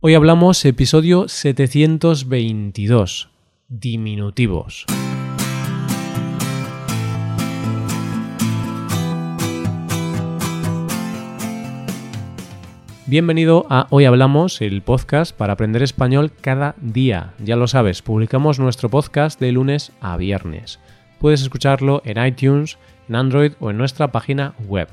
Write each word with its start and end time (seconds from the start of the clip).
Hoy 0.00 0.14
hablamos 0.14 0.64
episodio 0.64 1.26
722, 1.26 3.30
diminutivos. 3.66 4.86
Bienvenido 13.06 13.66
a 13.68 13.88
Hoy 13.90 14.04
Hablamos, 14.04 14.60
el 14.60 14.82
podcast 14.82 15.36
para 15.36 15.54
aprender 15.54 15.82
español 15.82 16.30
cada 16.30 16.76
día. 16.80 17.34
Ya 17.40 17.56
lo 17.56 17.66
sabes, 17.66 18.00
publicamos 18.00 18.60
nuestro 18.60 18.88
podcast 18.88 19.40
de 19.40 19.50
lunes 19.50 19.90
a 20.00 20.16
viernes. 20.16 20.78
Puedes 21.18 21.42
escucharlo 21.42 22.02
en 22.04 22.24
iTunes, 22.24 22.78
en 23.08 23.16
Android 23.16 23.54
o 23.58 23.70
en 23.70 23.78
nuestra 23.78 24.12
página 24.12 24.54
web. 24.68 24.86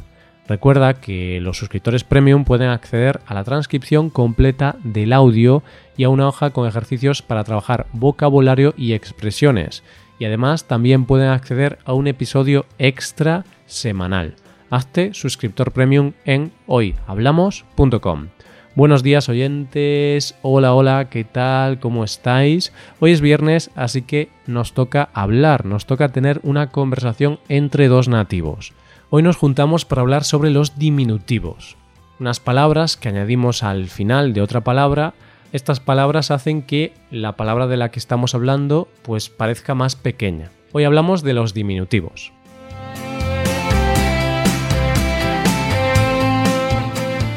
Recuerda 0.48 0.94
que 0.94 1.40
los 1.42 1.58
suscriptores 1.58 2.04
premium 2.04 2.46
pueden 2.46 2.70
acceder 2.70 3.20
a 3.26 3.34
la 3.34 3.44
transcripción 3.44 4.12
completa 4.12 4.76
del 4.84 5.12
audio 5.12 5.64
y 5.98 6.04
a 6.04 6.10
una 6.10 6.28
hoja 6.28 6.52
con 6.52 6.68
ejercicios 6.68 7.24
para 7.24 7.44
trabajar 7.44 7.88
vocabulario 7.94 8.76
y 8.78 8.94
expresiones. 8.94 9.84
Y 10.20 10.26
además 10.26 10.66
también 10.66 11.06
pueden 11.06 11.30
acceder 11.30 11.80
a 11.84 11.94
un 11.94 12.08
episodio 12.08 12.66
extra 12.78 13.44
semanal. 13.66 14.36
Hazte 14.70 15.14
suscriptor 15.14 15.72
premium 15.72 16.14
en 16.26 16.52
hoyhablamos.com. 16.68 18.28
Buenos 18.76 19.04
días 19.04 19.30
oyentes, 19.30 20.36
hola 20.42 20.74
hola, 20.74 21.08
¿qué 21.10 21.24
tal? 21.24 21.80
¿Cómo 21.80 22.04
estáis? 22.04 22.72
Hoy 23.00 23.14
es 23.14 23.22
viernes, 23.22 23.72
así 23.74 24.02
que 24.02 24.30
nos 24.48 24.74
toca 24.74 25.10
hablar, 25.14 25.66
nos 25.66 25.86
toca 25.86 26.10
tener 26.10 26.40
una 26.44 26.72
conversación 26.72 27.40
entre 27.48 27.88
dos 27.88 28.10
nativos. 28.10 28.74
Hoy 29.12 29.22
nos 29.22 29.38
juntamos 29.38 29.86
para 29.86 30.02
hablar 30.02 30.24
sobre 30.24 30.50
los 30.50 30.80
diminutivos, 30.80 31.78
unas 32.20 32.40
palabras 32.40 32.98
que 32.98 33.10
añadimos 33.10 33.62
al 33.62 33.86
final 33.88 34.34
de 34.34 34.42
otra 34.42 34.62
palabra. 34.62 35.14
Estas 35.54 35.80
palabras 35.80 36.32
hacen 36.32 36.64
que 36.64 36.92
la 37.12 37.34
palabra 37.34 37.68
de 37.68 37.78
la 37.78 37.92
que 37.92 38.00
estamos 38.00 38.34
hablando 38.34 38.88
pues 39.04 39.30
parezca 39.30 39.76
más 39.76 39.96
pequeña. 39.96 40.50
Hoy 40.72 40.86
hablamos 40.86 41.22
de 41.22 41.34
los 41.34 41.54
diminutivos. 41.54 42.34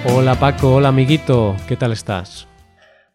Hola 0.06 0.36
Paco, 0.40 0.76
hola 0.76 0.88
amiguito, 0.88 1.54
¿qué 1.68 1.76
tal 1.76 1.92
estás? 1.92 2.48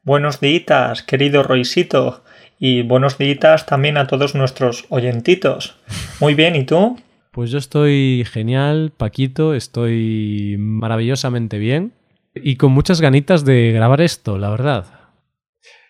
Buenos 0.03 0.39
días, 0.39 1.01
querido 1.01 1.41
Roisito, 1.41 2.23
y 2.59 2.83
buenos 2.83 3.17
días 3.17 3.65
también 3.65 3.97
a 3.97 4.05
todos 4.05 4.35
nuestros 4.35 4.85
oyentitos. 4.89 5.75
Muy 6.19 6.35
bien, 6.35 6.55
¿y 6.55 6.65
tú? 6.65 6.97
Pues 7.33 7.49
yo 7.49 7.57
estoy 7.57 8.25
genial, 8.31 8.93
Paquito, 8.95 9.55
estoy 9.55 10.55
maravillosamente 10.59 11.57
bien 11.57 11.93
y 12.35 12.57
con 12.57 12.71
muchas 12.73 13.01
ganitas 13.01 13.43
de 13.43 13.71
grabar 13.71 14.01
esto, 14.01 14.37
la 14.37 14.51
verdad. 14.51 14.85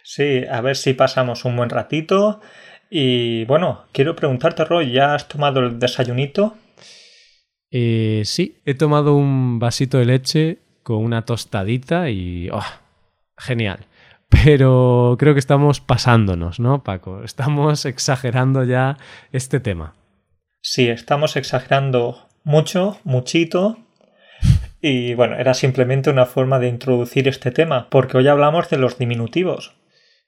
Sí, 0.05 0.45
a 0.49 0.61
ver 0.61 0.77
si 0.77 0.93
pasamos 0.93 1.43
un 1.43 1.57
buen 1.57 1.69
ratito. 1.69 2.39
Y 2.89 3.43
bueno, 3.43 3.83
quiero 3.91 4.15
preguntarte, 4.15 4.63
Roy, 4.63 4.93
¿ya 4.93 5.15
has 5.15 5.27
tomado 5.27 5.59
el 5.59 5.79
desayunito? 5.79 6.55
Eh, 7.71 8.21
sí, 8.23 8.61
he 8.63 8.73
tomado 8.73 9.13
un 9.17 9.59
vasito 9.59 9.97
de 9.97 10.05
leche 10.05 10.59
con 10.81 11.03
una 11.03 11.25
tostadita 11.25 12.09
y... 12.09 12.49
Oh, 12.53 12.63
genial. 13.37 13.79
Pero 14.29 15.17
creo 15.19 15.33
que 15.33 15.41
estamos 15.41 15.81
pasándonos, 15.81 16.61
¿no, 16.61 16.85
Paco? 16.85 17.21
Estamos 17.21 17.83
exagerando 17.85 18.63
ya 18.63 18.97
este 19.33 19.59
tema. 19.59 19.93
Sí, 20.65 20.87
estamos 20.87 21.35
exagerando 21.35 22.29
mucho, 22.45 22.97
muchito. 23.03 23.79
Y 24.81 25.13
bueno, 25.13 25.35
era 25.35 25.53
simplemente 25.53 26.09
una 26.09 26.25
forma 26.25 26.57
de 26.57 26.69
introducir 26.69 27.27
este 27.27 27.51
tema, 27.51 27.89
porque 27.89 28.15
hoy 28.15 28.29
hablamos 28.29 28.69
de 28.69 28.77
los 28.77 28.97
diminutivos. 28.97 29.75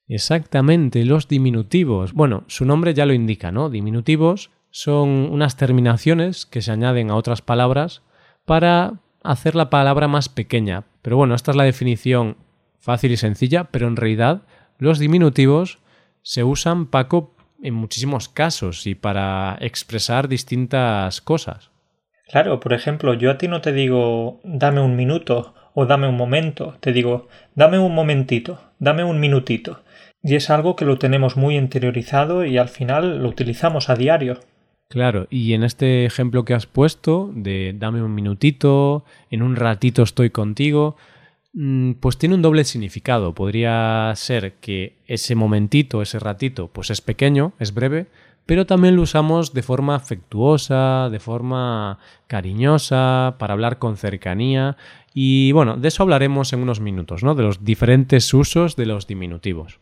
Exactamente, 0.10 1.06
los 1.06 1.30
diminutivos. 1.30 2.12
Bueno, 2.12 2.44
su 2.48 2.66
nombre 2.66 2.94
ya 2.94 3.06
lo 3.06 3.14
indica, 3.14 3.54
¿no? 3.54 3.70
Diminutivos 3.70 4.52
son 4.72 5.08
unas 5.32 5.56
terminaciones 5.56 6.46
que 6.46 6.62
se 6.62 6.74
añaden 6.74 7.12
a 7.12 7.16
otras 7.16 7.42
palabras 7.42 8.02
para 8.44 8.96
hacer 9.24 9.56
la 9.56 9.70
palabra 9.70 10.10
más 10.10 10.28
pequeña. 10.28 10.84
Pero 11.02 11.16
bueno, 11.16 11.34
esta 11.34 11.52
es 11.52 11.58
la 11.58 11.64
definición 11.64 12.36
fácil 12.82 13.14
y 13.14 13.18
sencilla, 13.18 13.70
pero 13.72 13.88
en 13.88 13.96
realidad 13.96 14.42
los 14.80 15.00
diminutivos 15.00 15.80
se 16.24 16.44
usan, 16.44 16.88
Paco, 16.88 17.35
en 17.66 17.74
muchísimos 17.74 18.30
casos 18.30 18.86
y 18.88 18.96
para 18.96 19.58
expresar 19.60 20.28
distintas 20.28 21.20
cosas. 21.22 21.72
Claro, 22.28 22.60
por 22.60 22.74
ejemplo, 22.74 23.14
yo 23.14 23.32
a 23.32 23.38
ti 23.38 23.48
no 23.48 23.62
te 23.62 23.72
digo 23.72 24.40
dame 24.44 24.82
un 24.82 24.96
minuto 24.96 25.54
o 25.74 25.86
dame 25.86 26.08
un 26.08 26.16
momento, 26.16 26.76
te 26.80 26.92
digo 26.94 27.28
dame 27.56 27.80
un 27.80 27.94
momentito, 27.94 28.60
dame 28.80 29.04
un 29.04 29.20
minutito. 29.20 29.82
Y 30.24 30.36
es 30.36 30.50
algo 30.50 30.76
que 30.76 30.86
lo 30.86 30.98
tenemos 30.98 31.38
muy 31.38 31.56
interiorizado 31.56 32.46
y 32.46 32.58
al 32.58 32.70
final 32.70 33.22
lo 33.22 33.30
utilizamos 33.30 33.90
a 33.90 33.96
diario. 33.96 34.40
Claro, 34.90 35.28
y 35.30 35.54
en 35.54 35.64
este 35.64 36.06
ejemplo 36.06 36.46
que 36.46 36.54
has 36.54 36.68
puesto 36.68 37.32
de 37.34 37.74
dame 37.76 38.04
un 38.04 38.14
minutito, 38.14 39.04
en 39.30 39.42
un 39.42 39.56
ratito 39.56 40.04
estoy 40.04 40.30
contigo, 40.30 40.96
pues 42.00 42.18
tiene 42.18 42.36
un 42.36 42.42
doble 42.42 42.64
significado. 42.66 43.34
Podría 43.34 44.12
ser 44.16 44.54
que 44.54 44.98
ese 45.08 45.36
momentito, 45.36 46.02
ese 46.02 46.20
ratito, 46.20 46.68
pues 46.68 46.90
es 46.90 47.02
pequeño, 47.02 47.54
es 47.60 47.74
breve, 47.74 48.08
pero 48.46 48.66
también 48.66 48.96
lo 48.96 49.04
usamos 49.04 49.54
de 49.54 49.64
forma 49.64 49.96
afectuosa, 49.96 51.10
de 51.10 51.20
forma 51.20 52.00
cariñosa, 52.28 53.36
para 53.40 53.54
hablar 53.54 53.80
con 53.80 53.98
cercanía. 53.98 54.78
Y 55.14 55.52
bueno, 55.54 55.78
de 55.78 55.88
eso 55.88 56.04
hablaremos 56.04 56.52
en 56.52 56.60
unos 56.60 56.82
minutos, 56.82 57.24
¿no? 57.24 57.36
De 57.36 57.44
los 57.44 57.64
diferentes 57.64 58.34
usos 58.34 58.76
de 58.76 58.86
los 58.86 59.08
diminutivos. 59.08 59.80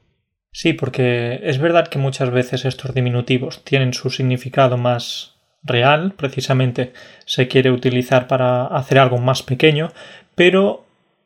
Sí, 0.52 0.74
porque 0.74 1.40
es 1.44 1.58
verdad 1.58 1.88
que 1.88 1.98
muchas 1.98 2.30
veces 2.30 2.64
estos 2.66 2.94
diminutivos 2.94 3.64
tienen 3.64 3.94
su 3.94 4.12
significado 4.12 4.78
más 4.78 5.34
real, 5.64 6.14
precisamente 6.16 6.94
se 7.26 7.48
quiere 7.48 7.72
utilizar 7.72 8.28
para 8.28 8.68
hacer 8.68 9.00
algo 9.00 9.18
más 9.18 9.42
pequeño, 9.42 9.92
pero 10.36 10.83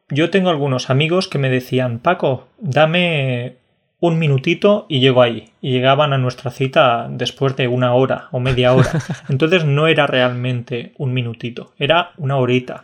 yo 0.10 0.30
tengo 0.30 0.50
algunos 0.50 0.90
amigos 0.90 1.28
que 1.28 1.38
me 1.38 1.50
decían, 1.50 2.00
Paco, 2.00 2.48
dame 2.60 3.58
un 4.00 4.20
minutito 4.20 4.86
y 4.90 5.00
llego 5.00 5.22
ahí. 5.22 5.50
Y 5.62 5.72
llegaban 5.72 6.14
a 6.14 6.18
nuestra 6.18 6.52
cita 6.52 7.08
después 7.10 7.56
de 7.56 7.68
una 7.68 7.94
hora 7.94 8.28
o 8.32 8.40
media 8.40 8.74
hora. 8.74 8.92
Entonces 9.30 9.66
no 9.66 9.88
era 9.88 10.08
realmente 10.08 10.94
un 10.98 11.14
minutito, 11.14 11.74
era 11.78 12.12
una 12.18 12.38
horita. 12.38 12.84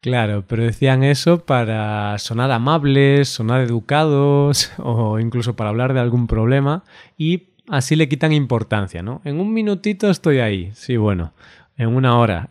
Claro, 0.00 0.44
pero 0.46 0.62
decían 0.62 1.02
eso 1.02 1.44
para 1.44 2.16
sonar 2.18 2.52
amables, 2.52 3.28
sonar 3.28 3.60
educados 3.62 4.72
o 4.78 5.18
incluso 5.18 5.56
para 5.56 5.70
hablar 5.70 5.94
de 5.94 6.00
algún 6.00 6.26
problema 6.26 6.84
y 7.18 7.48
así 7.68 7.96
le 7.96 8.08
quitan 8.08 8.32
importancia, 8.32 9.02
¿no? 9.02 9.20
En 9.24 9.40
un 9.40 9.52
minutito 9.52 10.08
estoy 10.08 10.38
ahí. 10.38 10.70
Sí, 10.74 10.96
bueno, 10.96 11.32
en 11.76 11.88
una 11.88 12.18
hora. 12.18 12.48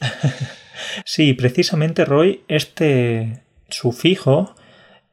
Sí, 1.04 1.34
precisamente 1.34 2.04
Roy, 2.04 2.42
este 2.48 3.42
sufijo 3.68 4.54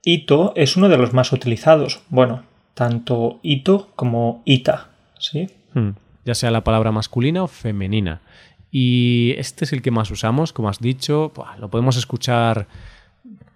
ito 0.03 0.53
es 0.56 0.78
uno 0.78 0.88
de 0.88 0.98
los 0.98 1.14
más 1.14 1.31
utilizados. 1.31 2.02
Bueno, 2.09 2.44
tanto 2.74 3.40
ito 3.42 3.90
como 3.96 4.44
ita, 4.46 4.90
¿sí? 5.20 5.50
Hmm. 5.74 5.92
Ya 6.24 6.36
sea 6.36 6.52
la 6.52 6.64
palabra 6.64 6.92
masculina 6.92 7.44
o 7.44 7.48
femenina. 7.48 8.22
Y 8.72 9.34
este 9.38 9.66
es 9.66 9.74
el 9.74 9.81
que 9.81 9.92
más 9.92 10.12
usamos, 10.12 10.54
como 10.54 10.70
has 10.70 10.80
dicho, 10.80 11.31
lo 11.59 11.70
podemos 11.70 11.98
escuchar 11.98 12.68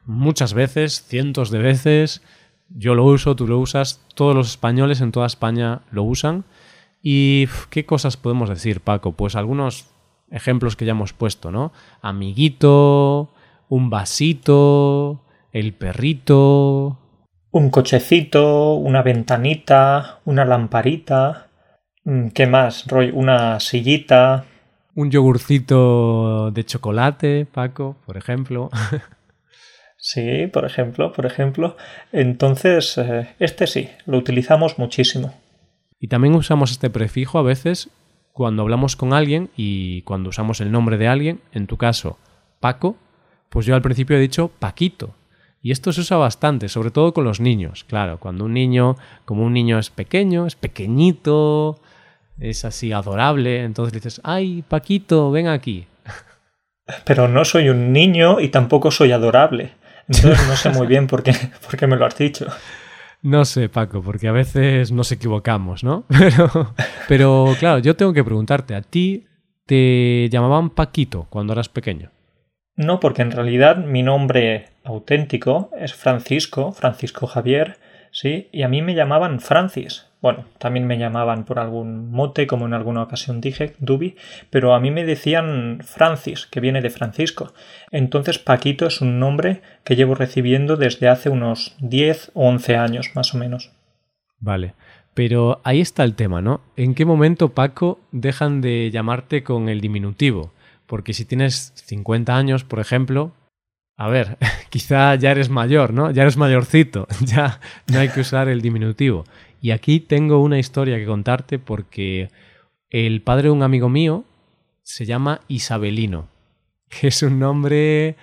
muchas 0.05 0.53
veces, 0.53 1.03
cientos 1.07 1.51
de 1.51 1.59
veces. 1.59 2.21
Yo 2.69 2.95
lo 2.95 3.05
uso, 3.05 3.35
tú 3.35 3.47
lo 3.47 3.59
usas, 3.59 4.01
todos 4.15 4.35
los 4.35 4.49
españoles 4.49 5.01
en 5.01 5.11
toda 5.11 5.27
España 5.27 5.81
lo 5.91 6.03
usan. 6.03 6.45
¿Y 7.03 7.47
qué 7.69 7.85
cosas 7.85 8.17
podemos 8.17 8.49
decir, 8.49 8.81
Paco? 8.81 9.11
Pues 9.11 9.35
algunos 9.35 9.87
ejemplos 10.31 10.75
que 10.75 10.85
ya 10.85 10.91
hemos 10.91 11.13
puesto, 11.13 11.51
¿no? 11.51 11.71
Amiguito, 12.01 13.31
un 13.67 13.89
vasito, 13.89 15.21
el 15.51 15.73
perrito. 15.73 16.97
Un 17.51 17.69
cochecito, 17.69 18.73
una 18.73 19.01
ventanita, 19.01 20.19
una 20.25 20.45
lamparita. 20.45 21.47
Mm, 22.03 22.29
¿Qué 22.29 22.47
más, 22.47 22.87
Roy? 22.87 23.11
Una 23.13 23.59
sillita. 23.59 24.45
Un 24.95 25.11
yogurcito 25.11 26.51
de 26.51 26.65
chocolate, 26.65 27.45
Paco, 27.45 27.97
por 28.05 28.17
ejemplo. 28.17 28.69
sí, 29.97 30.47
por 30.47 30.65
ejemplo, 30.65 31.11
por 31.13 31.25
ejemplo. 31.25 31.77
Entonces, 32.11 32.97
eh, 32.97 33.29
este 33.39 33.65
sí, 33.67 33.89
lo 34.05 34.17
utilizamos 34.17 34.77
muchísimo. 34.77 35.33
Y 35.99 36.07
también 36.07 36.35
usamos 36.35 36.71
este 36.71 36.89
prefijo 36.89 37.39
a 37.39 37.43
veces 37.43 37.89
cuando 38.39 38.61
hablamos 38.61 38.95
con 38.95 39.11
alguien 39.11 39.49
y 39.57 40.01
cuando 40.03 40.29
usamos 40.29 40.61
el 40.61 40.71
nombre 40.71 40.97
de 40.97 41.09
alguien, 41.09 41.41
en 41.51 41.67
tu 41.67 41.75
caso, 41.75 42.17
Paco, 42.61 42.95
pues 43.49 43.65
yo 43.65 43.75
al 43.75 43.81
principio 43.81 44.15
he 44.15 44.21
dicho 44.21 44.49
Paquito. 44.59 45.13
Y 45.61 45.71
esto 45.71 45.91
se 45.91 45.99
usa 45.99 46.15
bastante, 46.15 46.69
sobre 46.69 46.89
todo 46.89 47.13
con 47.13 47.25
los 47.25 47.41
niños. 47.41 47.83
Claro, 47.83 48.17
cuando 48.17 48.45
un 48.45 48.53
niño, 48.53 48.95
como 49.25 49.43
un 49.43 49.51
niño 49.51 49.77
es 49.77 49.89
pequeño, 49.89 50.47
es 50.47 50.55
pequeñito, 50.55 51.81
es 52.39 52.63
así 52.63 52.93
adorable, 52.93 53.65
entonces 53.65 53.91
dices, 53.91 54.21
ay, 54.23 54.63
Paquito, 54.65 55.31
ven 55.31 55.49
aquí. 55.49 55.87
Pero 57.03 57.27
no 57.27 57.43
soy 57.43 57.67
un 57.67 57.91
niño 57.91 58.39
y 58.39 58.47
tampoco 58.47 58.89
soy 58.89 59.11
adorable. 59.11 59.71
Entonces 60.07 60.47
no 60.47 60.55
sé 60.55 60.69
muy 60.69 60.87
bien 60.93 61.07
por 61.07 61.23
qué, 61.23 61.33
por 61.65 61.75
qué 61.75 61.87
me 61.87 61.97
lo 61.97 62.05
has 62.05 62.17
dicho. 62.17 62.47
No 63.21 63.43
sé, 63.43 63.67
Paco, 63.67 64.01
porque 64.01 64.27
a 64.27 64.31
veces 64.31 64.91
nos 64.91 65.11
equivocamos, 65.11 65.83
¿no? 65.83 66.05
Pero, 66.09 66.73
pero 67.07 67.53
claro, 67.59 67.79
yo 67.79 67.95
tengo 67.95 68.13
que 68.13 68.23
preguntarte, 68.23 68.75
¿a 68.75 68.81
ti 68.81 69.25
te 69.65 70.29
llamaban 70.29 70.69
Paquito 70.69 71.27
cuando 71.29 71.53
eras 71.53 71.69
pequeño? 71.69 72.11
No, 72.75 72.99
porque 72.99 73.21
en 73.21 73.31
realidad 73.31 73.77
mi 73.77 74.03
nombre 74.03 74.69
auténtico 74.85 75.69
es 75.77 75.93
Francisco, 75.93 76.71
Francisco 76.71 77.27
Javier, 77.27 77.77
sí, 78.11 78.47
y 78.53 78.61
a 78.63 78.69
mí 78.69 78.81
me 78.81 78.95
llamaban 78.95 79.41
Francis. 79.41 80.08
Bueno, 80.21 80.45
también 80.57 80.85
me 80.85 80.97
llamaban 80.97 81.45
por 81.45 81.59
algún 81.59 82.11
mote, 82.11 82.45
como 82.45 82.65
en 82.65 82.73
alguna 82.73 83.03
ocasión 83.03 83.39
dije, 83.39 83.75
Dubi, 83.79 84.17
pero 84.49 84.73
a 84.73 84.79
mí 84.79 84.91
me 84.91 85.05
decían 85.05 85.79
Francis, 85.83 86.45
que 86.45 86.59
viene 86.59 86.81
de 86.81 86.89
Francisco. 86.89 87.53
Entonces 87.91 88.37
Paquito 88.37 88.85
es 88.85 88.99
un 88.99 89.19
nombre 89.19 89.61
que 89.85 89.95
llevo 89.95 90.15
recibiendo 90.15 90.75
desde 90.75 91.07
hace 91.07 91.29
unos 91.29 91.75
10 91.79 92.31
o 92.33 92.49
11 92.49 92.75
años, 92.75 93.11
más 93.15 93.33
o 93.33 93.37
menos. 93.37 93.71
Vale, 94.39 94.73
pero 95.13 95.61
ahí 95.63 95.79
está 95.79 96.03
el 96.03 96.15
tema, 96.15 96.41
¿no? 96.41 96.61
¿En 96.75 96.95
qué 96.95 97.05
momento, 97.05 97.49
Paco, 97.49 97.99
dejan 98.11 98.61
de 98.61 98.91
llamarte 98.91 99.43
con 99.43 99.69
el 99.69 99.79
diminutivo? 99.79 100.51
Porque 100.85 101.13
si 101.13 101.23
tienes 101.23 101.71
50 101.75 102.35
años, 102.35 102.63
por 102.65 102.79
ejemplo, 102.79 103.31
a 103.95 104.07
ver, 104.07 104.37
quizá 104.69 105.13
ya 105.15 105.31
eres 105.31 105.49
mayor, 105.49 105.93
¿no? 105.93 106.09
Ya 106.11 106.23
eres 106.23 106.37
mayorcito, 106.37 107.07
ya 107.25 107.59
no 107.91 107.99
hay 107.99 108.09
que 108.09 108.21
usar 108.21 108.47
el 108.47 108.61
diminutivo. 108.61 109.25
Y 109.61 109.71
aquí 109.71 109.99
tengo 109.99 110.41
una 110.41 110.59
historia 110.59 110.97
que 110.97 111.05
contarte 111.05 111.59
porque 111.59 112.29
el 112.89 113.21
padre 113.21 113.43
de 113.43 113.51
un 113.51 113.63
amigo 113.63 113.89
mío 113.89 114.23
se 114.83 115.05
llama 115.05 115.41
Isabelino, 115.47 116.27
que 116.89 117.07
es 117.07 117.21
un 117.23 117.39
nombre 117.39 118.15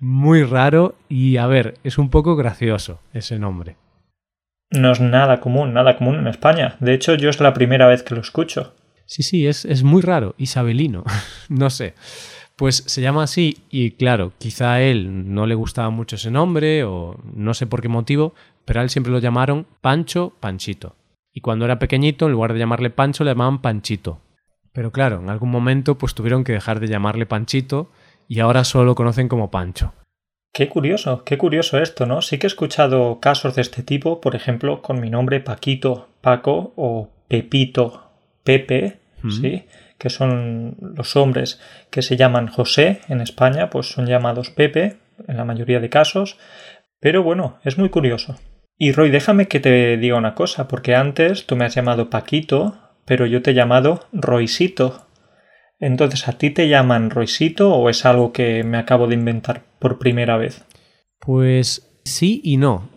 muy 0.00 0.42
raro 0.42 0.96
y, 1.08 1.36
a 1.36 1.46
ver, 1.46 1.78
es 1.84 1.98
un 1.98 2.10
poco 2.10 2.36
gracioso 2.36 3.00
ese 3.12 3.38
nombre. 3.38 3.76
No 4.70 4.92
es 4.92 5.00
nada 5.00 5.40
común, 5.40 5.72
nada 5.72 5.96
común 5.96 6.16
en 6.16 6.26
España. 6.26 6.76
De 6.80 6.94
hecho, 6.94 7.14
yo 7.14 7.30
es 7.30 7.40
la 7.40 7.54
primera 7.54 7.86
vez 7.86 8.02
que 8.02 8.14
lo 8.14 8.20
escucho. 8.20 8.74
Sí, 9.06 9.22
sí, 9.22 9.46
es, 9.46 9.64
es 9.64 9.82
muy 9.82 10.02
raro, 10.02 10.34
Isabelino. 10.38 11.04
no 11.48 11.70
sé. 11.70 11.94
Pues 12.56 12.84
se 12.86 13.02
llama 13.02 13.24
así 13.24 13.58
y 13.68 13.92
claro, 13.92 14.32
quizá 14.38 14.74
a 14.74 14.82
él 14.82 15.34
no 15.34 15.46
le 15.46 15.56
gustaba 15.56 15.90
mucho 15.90 16.16
ese 16.16 16.30
nombre 16.30 16.84
o 16.84 17.20
no 17.34 17.52
sé 17.52 17.66
por 17.66 17.82
qué 17.82 17.88
motivo, 17.88 18.34
pero 18.64 18.80
a 18.80 18.82
él 18.82 18.90
siempre 18.90 19.12
lo 19.12 19.18
llamaron 19.18 19.66
Pancho 19.80 20.34
Panchito. 20.40 20.96
Y 21.32 21.40
cuando 21.40 21.64
era 21.64 21.78
pequeñito, 21.78 22.26
en 22.26 22.32
lugar 22.32 22.52
de 22.52 22.58
llamarle 22.58 22.90
Pancho, 22.90 23.24
le 23.24 23.30
llamaban 23.30 23.60
Panchito. 23.60 24.20
Pero 24.72 24.92
claro, 24.92 25.20
en 25.20 25.30
algún 25.30 25.50
momento 25.50 25.96
pues 25.96 26.14
tuvieron 26.14 26.44
que 26.44 26.52
dejar 26.52 26.80
de 26.80 26.88
llamarle 26.88 27.26
Panchito 27.26 27.90
y 28.28 28.40
ahora 28.40 28.64
solo 28.64 28.84
lo 28.86 28.94
conocen 28.94 29.28
como 29.28 29.50
Pancho. 29.50 29.92
Qué 30.52 30.68
curioso, 30.68 31.24
qué 31.24 31.36
curioso 31.36 31.78
esto, 31.78 32.06
¿no? 32.06 32.22
Sí 32.22 32.38
que 32.38 32.46
he 32.46 32.48
escuchado 32.48 33.18
casos 33.20 33.56
de 33.56 33.62
este 33.62 33.82
tipo, 33.82 34.20
por 34.20 34.36
ejemplo, 34.36 34.82
con 34.82 35.00
mi 35.00 35.10
nombre 35.10 35.40
Paquito, 35.40 36.08
Paco 36.20 36.72
o 36.76 37.10
Pepito, 37.26 38.10
Pepe, 38.44 39.00
¿sí? 39.28 39.64
que 39.98 40.10
son 40.10 40.76
los 40.80 41.16
hombres 41.16 41.60
que 41.90 42.02
se 42.02 42.16
llaman 42.16 42.48
José 42.48 43.00
en 43.08 43.20
España, 43.20 43.70
pues 43.70 43.86
son 43.86 44.06
llamados 44.06 44.50
Pepe 44.50 44.98
en 45.26 45.36
la 45.36 45.44
mayoría 45.44 45.80
de 45.80 45.90
casos. 45.90 46.38
Pero 47.00 47.22
bueno, 47.22 47.58
es 47.64 47.78
muy 47.78 47.88
curioso. 47.88 48.36
Y 48.76 48.92
Roy, 48.92 49.10
déjame 49.10 49.46
que 49.46 49.60
te 49.60 49.96
diga 49.96 50.16
una 50.16 50.34
cosa, 50.34 50.66
porque 50.66 50.94
antes 50.94 51.46
tú 51.46 51.56
me 51.56 51.64
has 51.64 51.74
llamado 51.74 52.10
Paquito, 52.10 52.76
pero 53.04 53.26
yo 53.26 53.42
te 53.42 53.52
he 53.52 53.54
llamado 53.54 54.06
Roisito. 54.12 55.06
Entonces, 55.78 56.28
¿a 56.28 56.38
ti 56.38 56.50
te 56.50 56.68
llaman 56.68 57.10
Roisito 57.10 57.72
o 57.74 57.88
es 57.88 58.04
algo 58.04 58.32
que 58.32 58.64
me 58.64 58.78
acabo 58.78 59.06
de 59.06 59.14
inventar 59.14 59.64
por 59.78 59.98
primera 59.98 60.36
vez? 60.36 60.64
Pues 61.20 62.00
sí 62.04 62.40
y 62.42 62.56
no. 62.56 62.88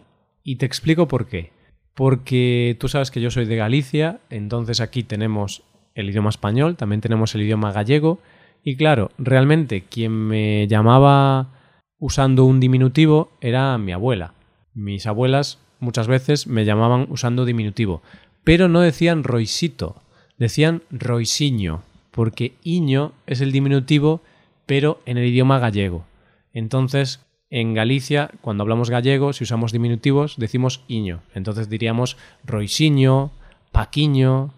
Y 0.43 0.57
te 0.57 0.65
explico 0.65 1.07
por 1.07 1.27
qué. 1.27 1.51
Porque 1.93 2.75
tú 2.79 2.87
sabes 2.87 3.11
que 3.11 3.21
yo 3.21 3.31
soy 3.31 3.45
de 3.45 3.55
Galicia, 3.55 4.19
entonces 4.29 4.81
aquí 4.81 5.03
tenemos 5.03 5.63
el 5.95 6.09
idioma 6.09 6.29
español, 6.29 6.75
también 6.75 7.01
tenemos 7.01 7.33
el 7.33 7.41
idioma 7.41 7.71
gallego, 7.71 8.19
y 8.63 8.77
claro, 8.77 9.11
realmente 9.17 9.83
quien 9.83 10.11
me 10.11 10.67
llamaba 10.67 11.53
usando 11.97 12.45
un 12.45 12.59
diminutivo 12.59 13.31
era 13.41 13.77
mi 13.77 13.93
abuela. 13.93 14.33
Mis 14.73 15.07
abuelas 15.07 15.59
muchas 15.79 16.07
veces 16.07 16.47
me 16.47 16.65
llamaban 16.65 17.07
usando 17.09 17.45
diminutivo, 17.45 18.01
pero 18.43 18.67
no 18.67 18.81
decían 18.81 19.23
roisito, 19.23 20.01
decían 20.37 20.83
roisiño, 20.91 21.83
porque 22.11 22.53
iño 22.63 23.13
es 23.25 23.41
el 23.41 23.51
diminutivo, 23.51 24.21
pero 24.65 25.01
en 25.05 25.17
el 25.17 25.25
idioma 25.25 25.59
gallego. 25.59 26.05
Entonces, 26.53 27.21
en 27.49 27.73
Galicia, 27.73 28.31
cuando 28.41 28.63
hablamos 28.63 28.89
gallego, 28.89 29.33
si 29.33 29.43
usamos 29.43 29.71
diminutivos, 29.71 30.35
decimos 30.37 30.83
iño. 30.87 31.21
Entonces 31.33 31.69
diríamos 31.69 32.17
roisiño, 32.43 33.31
paquiño, 33.71 34.53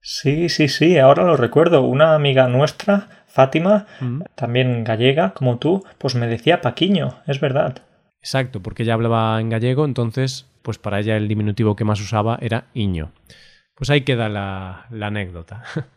Sí, 0.00 0.48
sí, 0.48 0.68
sí, 0.68 0.96
ahora 0.96 1.24
lo 1.24 1.36
recuerdo. 1.36 1.82
Una 1.82 2.14
amiga 2.14 2.48
nuestra, 2.48 3.08
Fátima, 3.26 3.86
mm. 4.00 4.22
también 4.34 4.82
gallega, 4.84 5.34
como 5.34 5.58
tú, 5.58 5.84
pues 5.98 6.14
me 6.14 6.26
decía 6.26 6.62
Paquiño, 6.62 7.16
es 7.26 7.40
verdad. 7.40 7.82
Exacto, 8.28 8.60
porque 8.60 8.82
ella 8.82 8.92
hablaba 8.92 9.40
en 9.40 9.48
gallego, 9.48 9.86
entonces, 9.86 10.46
pues 10.60 10.76
para 10.76 11.00
ella 11.00 11.16
el 11.16 11.28
diminutivo 11.28 11.74
que 11.76 11.84
más 11.84 11.98
usaba 11.98 12.38
era 12.42 12.66
Iño. 12.74 13.10
Pues 13.74 13.88
ahí 13.88 14.02
queda 14.02 14.28
la, 14.28 14.86
la 14.90 15.06
anécdota. 15.06 15.64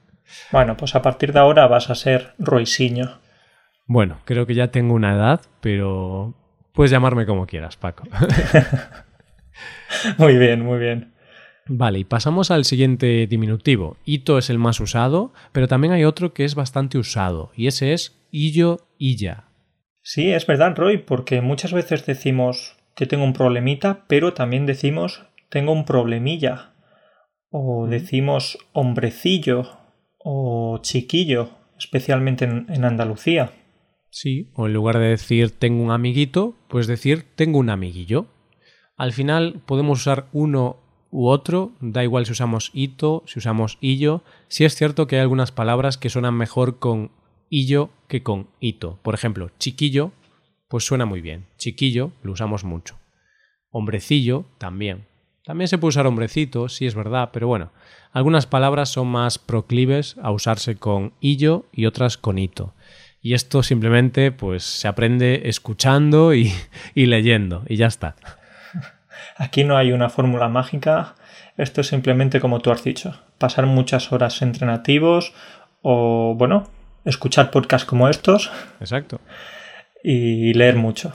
Bueno, 0.50 0.78
pues 0.78 0.96
a 0.96 1.02
partir 1.02 1.34
de 1.34 1.40
ahora 1.40 1.68
vas 1.68 1.90
a 1.90 1.96
ser 1.96 2.36
Roisiño. 2.40 3.20
Bueno, 3.86 4.20
creo 4.24 4.48
que 4.48 4.56
ya 4.56 4.72
tengo 4.72 4.94
una 4.94 5.14
edad, 5.14 5.42
pero 5.60 6.34
puedes 6.72 6.90
llamarme 6.90 7.26
como 7.26 7.48
quieras, 7.48 7.76
Paco. 7.76 8.06
muy 10.18 10.38
bien, 10.38 10.64
muy 10.64 10.80
bien. 10.80 11.14
Vale, 11.68 12.00
y 12.00 12.06
pasamos 12.06 12.50
al 12.50 12.64
siguiente 12.64 13.28
diminutivo. 13.28 13.98
Ito 14.06 14.38
es 14.38 14.50
el 14.50 14.58
más 14.58 14.80
usado, 14.80 15.34
pero 15.52 15.68
también 15.68 15.92
hay 15.92 16.06
otro 16.06 16.34
que 16.34 16.46
es 16.46 16.56
bastante 16.56 16.98
usado, 16.98 17.52
y 17.58 17.68
ese 17.68 17.92
es 17.92 18.18
illo, 18.32 18.88
illa. 18.98 19.51
Sí, 20.02 20.32
es 20.32 20.46
verdad, 20.48 20.76
Roy, 20.76 20.98
porque 20.98 21.42
muchas 21.42 21.74
veces 21.74 22.06
decimos 22.06 22.78
que 22.96 23.06
tengo 23.06 23.24
un 23.24 23.34
problemita, 23.34 24.06
pero 24.08 24.34
también 24.34 24.66
decimos 24.66 25.24
tengo 25.50 25.72
un 25.72 25.86
problemilla. 25.86 26.74
O 27.50 27.88
decimos 27.88 28.58
hombrecillo 28.72 29.78
o 30.18 30.80
chiquillo, 30.82 31.50
especialmente 31.78 32.46
en, 32.46 32.66
en 32.70 32.86
Andalucía. 32.86 33.52
Sí, 34.10 34.52
o 34.56 34.68
en 34.68 34.74
lugar 34.74 34.98
de 34.98 35.08
decir 35.08 35.52
tengo 35.52 35.84
un 35.84 35.92
amiguito, 35.92 36.56
pues 36.68 36.88
decir 36.88 37.26
tengo 37.36 37.60
un 37.60 37.70
amiguillo. 37.70 38.28
Al 38.98 39.14
final 39.14 39.62
podemos 39.66 40.00
usar 40.00 40.28
uno 40.32 40.78
u 41.12 41.28
otro, 41.28 41.74
da 41.82 42.04
igual 42.04 42.26
si 42.26 42.32
usamos 42.32 42.72
ito, 42.74 43.24
si 43.26 43.40
usamos 43.40 43.78
illo. 43.82 44.24
Si 44.48 44.64
es 44.64 44.76
cierto 44.76 45.08
que 45.08 45.18
hay 45.18 45.22
algunas 45.22 45.52
palabras 45.52 45.98
que 45.98 46.10
suenan 46.10 46.36
mejor 46.36 46.80
con 46.80 47.12
illo 47.52 47.92
que 48.08 48.24
con 48.24 48.48
ito. 48.60 48.98
Por 49.04 49.14
ejemplo, 49.14 49.52
chiquillo, 49.60 50.12
pues 50.68 50.86
suena 50.86 51.06
muy 51.06 51.22
bien. 51.22 51.46
Chiquillo 51.58 52.14
lo 52.24 52.32
usamos 52.32 52.64
mucho. 52.64 52.98
Hombrecillo 53.70 54.46
también. 54.58 55.06
También 55.44 55.68
se 55.68 55.78
puede 55.78 55.90
usar 55.90 56.08
hombrecito, 56.08 56.70
sí 56.70 56.86
es 56.86 56.96
verdad, 56.96 57.30
pero 57.34 57.48
bueno, 57.48 57.72
algunas 58.12 58.46
palabras 58.46 58.90
son 58.90 59.08
más 59.08 59.38
proclives 59.38 60.16
a 60.22 60.32
usarse 60.32 60.76
con 60.76 61.14
illo 61.20 61.66
y 61.72 61.86
otras 61.88 62.18
con 62.18 62.40
ito. 62.40 62.74
Y 63.22 63.34
esto 63.34 63.64
simplemente 63.64 64.32
pues 64.32 64.64
se 64.64 64.88
aprende 64.88 65.44
escuchando 65.46 66.34
y, 66.34 66.52
y 66.96 67.06
leyendo 67.06 67.64
y 67.68 67.76
ya 67.76 67.88
está. 67.88 68.16
Aquí 69.38 69.64
no 69.64 69.78
hay 69.78 69.92
una 69.92 70.10
fórmula 70.10 70.48
mágica, 70.48 71.16
esto 71.58 71.82
es 71.82 71.88
simplemente 71.88 72.40
como 72.40 72.60
tú 72.60 72.72
has 72.72 72.84
dicho, 72.84 73.20
pasar 73.38 73.66
muchas 73.66 74.12
horas 74.12 74.42
entre 74.42 74.66
nativos 74.68 75.34
o, 75.82 76.36
bueno, 76.38 76.70
escuchar 77.06 77.52
podcasts 77.52 77.88
como 77.88 78.10
estos. 78.10 78.52
Exacto. 78.80 79.22
Y 80.04 80.54
leer 80.54 80.76
mucho. 80.76 81.14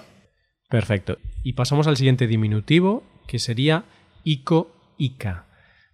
Perfecto. 0.68 1.18
Y 1.42 1.52
pasamos 1.52 1.86
al 1.86 1.96
siguiente 1.96 2.26
diminutivo, 2.26 3.04
que 3.26 3.38
sería 3.38 3.84
ico, 4.24 4.70
ica. 4.98 5.46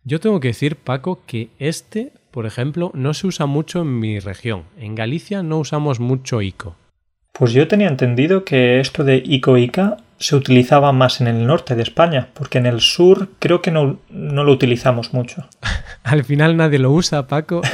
Yo 0.05 0.21
tengo 0.21 0.41
que 0.41 0.49
decir, 0.49 0.77
Paco, 0.77 1.23
que 1.27 1.51
este, 1.59 2.13
por 2.31 2.47
ejemplo, 2.47 2.91
no 2.95 3.15
se 3.15 3.27
usa 3.27 3.47
mucho 3.47 3.83
en 3.83 3.99
mi 4.01 4.19
región. 4.19 4.65
En 4.79 4.95
Galicia 4.95 5.43
no 5.43 5.59
usamos 5.59 6.01
mucho 6.01 6.43
ico. 6.43 6.77
Pues 7.33 7.53
yo 7.53 7.69
tenía 7.69 7.89
entendido 7.89 8.45
que 8.45 8.81
esto 8.81 9.05
de 9.05 9.23
ico, 9.25 9.57
ica 9.57 9.99
se 10.19 10.37
utilizaba 10.37 10.93
más 10.93 11.21
en 11.21 11.27
el 11.27 11.47
norte 11.47 11.75
de 11.75 11.83
España, 11.83 12.29
porque 12.35 12.59
en 12.59 12.67
el 12.67 12.81
sur 12.81 13.31
creo 13.39 13.61
que 13.63 13.71
no, 13.71 13.99
no 14.09 14.45
lo 14.45 14.53
utilizamos 14.53 15.13
mucho. 15.13 15.49
Al 16.05 16.25
final 16.25 16.57
nadie 16.57 16.79
lo 16.79 16.91
usa, 16.91 17.27
Paco. 17.27 17.63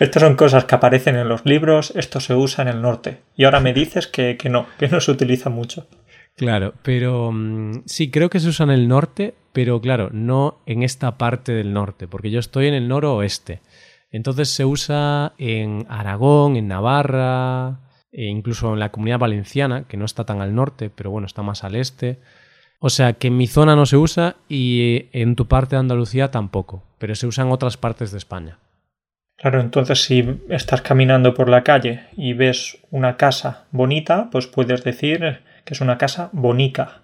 Estas 0.00 0.22
son 0.22 0.36
cosas 0.36 0.64
que 0.64 0.74
aparecen 0.74 1.16
en 1.16 1.28
los 1.28 1.44
libros, 1.44 1.92
esto 1.96 2.20
se 2.20 2.34
usa 2.34 2.62
en 2.62 2.68
el 2.68 2.82
norte. 2.82 3.22
Y 3.36 3.44
ahora 3.44 3.60
me 3.60 3.72
dices 3.72 4.06
que, 4.06 4.36
que 4.36 4.48
no, 4.48 4.66
que 4.78 4.88
no 4.88 5.00
se 5.00 5.10
utiliza 5.10 5.50
mucho. 5.50 5.86
Claro, 6.36 6.74
pero 6.82 7.30
mm, 7.32 7.82
sí, 7.86 8.10
creo 8.10 8.28
que 8.28 8.40
se 8.40 8.48
usa 8.48 8.64
en 8.64 8.70
el 8.70 8.88
norte, 8.88 9.34
pero 9.52 9.80
claro, 9.80 10.10
no 10.12 10.58
en 10.66 10.82
esta 10.82 11.16
parte 11.16 11.52
del 11.52 11.72
norte, 11.72 12.08
porque 12.08 12.30
yo 12.30 12.40
estoy 12.40 12.66
en 12.66 12.74
el 12.74 12.88
noroeste. 12.88 13.60
Entonces 14.10 14.48
se 14.48 14.64
usa 14.64 15.34
en 15.38 15.86
Aragón, 15.88 16.56
en 16.56 16.68
Navarra, 16.68 17.80
e 18.12 18.26
incluso 18.26 18.72
en 18.72 18.80
la 18.80 18.90
comunidad 18.90 19.18
valenciana, 19.18 19.84
que 19.88 19.96
no 19.96 20.04
está 20.04 20.24
tan 20.24 20.40
al 20.40 20.54
norte, 20.54 20.90
pero 20.90 21.10
bueno, 21.10 21.26
está 21.26 21.42
más 21.42 21.64
al 21.64 21.76
este. 21.76 22.20
O 22.78 22.90
sea 22.90 23.14
que 23.14 23.28
en 23.28 23.36
mi 23.36 23.46
zona 23.46 23.76
no 23.76 23.86
se 23.86 23.96
usa 23.96 24.36
y 24.48 25.06
en 25.12 25.36
tu 25.36 25.46
parte 25.46 25.74
de 25.74 25.80
Andalucía 25.80 26.30
tampoco, 26.30 26.82
pero 26.98 27.14
se 27.14 27.26
usa 27.26 27.44
en 27.44 27.50
otras 27.50 27.76
partes 27.76 28.12
de 28.12 28.18
España. 28.18 28.58
Claro, 29.44 29.60
entonces 29.60 30.02
si 30.02 30.40
estás 30.48 30.80
caminando 30.80 31.34
por 31.34 31.50
la 31.50 31.62
calle 31.62 32.04
y 32.16 32.32
ves 32.32 32.78
una 32.90 33.18
casa 33.18 33.66
bonita, 33.72 34.30
pues 34.32 34.46
puedes 34.46 34.82
decir 34.84 35.42
que 35.66 35.74
es 35.74 35.82
una 35.82 35.98
casa 35.98 36.30
bonica. 36.32 37.02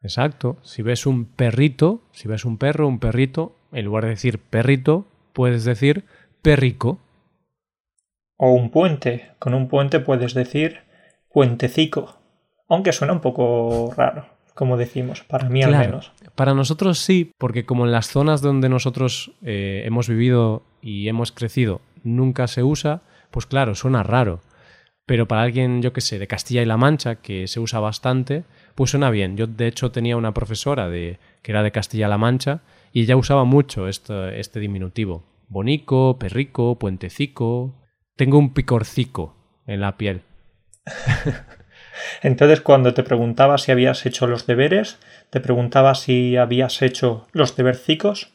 Exacto. 0.00 0.58
Si 0.62 0.82
ves 0.82 1.04
un 1.04 1.24
perrito, 1.24 2.04
si 2.12 2.28
ves 2.28 2.44
un 2.44 2.58
perro, 2.58 2.86
un 2.86 3.00
perrito, 3.00 3.56
en 3.72 3.86
lugar 3.86 4.04
de 4.04 4.10
decir 4.10 4.38
perrito, 4.38 5.08
puedes 5.32 5.64
decir 5.64 6.04
perrico. 6.42 7.00
O 8.36 8.52
un 8.52 8.70
puente. 8.70 9.32
Con 9.40 9.52
un 9.52 9.66
puente 9.66 9.98
puedes 9.98 10.32
decir 10.32 10.82
puentecico. 11.32 12.20
Aunque 12.68 12.92
suena 12.92 13.14
un 13.14 13.20
poco 13.20 13.92
raro, 13.96 14.28
como 14.54 14.76
decimos, 14.76 15.22
para 15.24 15.48
mí 15.48 15.62
al 15.62 15.76
menos. 15.76 16.12
Para 16.34 16.54
nosotros 16.54 16.98
sí, 16.98 17.32
porque 17.38 17.66
como 17.66 17.84
en 17.84 17.92
las 17.92 18.08
zonas 18.08 18.40
donde 18.40 18.68
nosotros 18.68 19.32
eh, 19.42 19.82
hemos 19.84 20.08
vivido 20.08 20.62
y 20.80 21.08
hemos 21.08 21.32
crecido 21.32 21.80
nunca 22.04 22.46
se 22.46 22.62
usa, 22.62 23.02
pues 23.30 23.46
claro, 23.46 23.74
suena 23.74 24.02
raro. 24.02 24.40
Pero 25.06 25.28
para 25.28 25.42
alguien, 25.42 25.82
yo 25.82 25.92
que 25.92 26.00
sé, 26.00 26.18
de 26.18 26.26
Castilla 26.26 26.62
y 26.62 26.66
La 26.66 26.76
Mancha, 26.76 27.16
que 27.16 27.46
se 27.46 27.60
usa 27.60 27.80
bastante, 27.80 28.44
pues 28.74 28.90
suena 28.90 29.10
bien. 29.10 29.36
Yo, 29.36 29.46
de 29.46 29.66
hecho, 29.66 29.90
tenía 29.90 30.16
una 30.16 30.32
profesora 30.32 30.88
de, 30.88 31.18
que 31.42 31.52
era 31.52 31.62
de 31.62 31.72
Castilla-La 31.72 32.16
Mancha 32.16 32.60
y 32.92 33.02
ella 33.02 33.16
usaba 33.16 33.44
mucho 33.44 33.88
este, 33.88 34.40
este 34.40 34.60
diminutivo. 34.60 35.24
Bonico, 35.48 36.18
perrico, 36.18 36.78
puentecico. 36.78 37.74
Tengo 38.16 38.38
un 38.38 38.54
picorcico 38.54 39.34
en 39.66 39.80
la 39.80 39.98
piel. 39.98 40.22
Entonces, 42.22 42.60
cuando 42.60 42.94
te 42.94 43.02
preguntaba 43.02 43.58
si 43.58 43.72
habías 43.72 44.06
hecho 44.06 44.26
los 44.26 44.46
deberes, 44.46 44.98
te 45.30 45.40
preguntaba 45.40 45.94
si 45.94 46.36
habías 46.36 46.82
hecho 46.82 47.26
los 47.32 47.56
debercicos. 47.56 48.32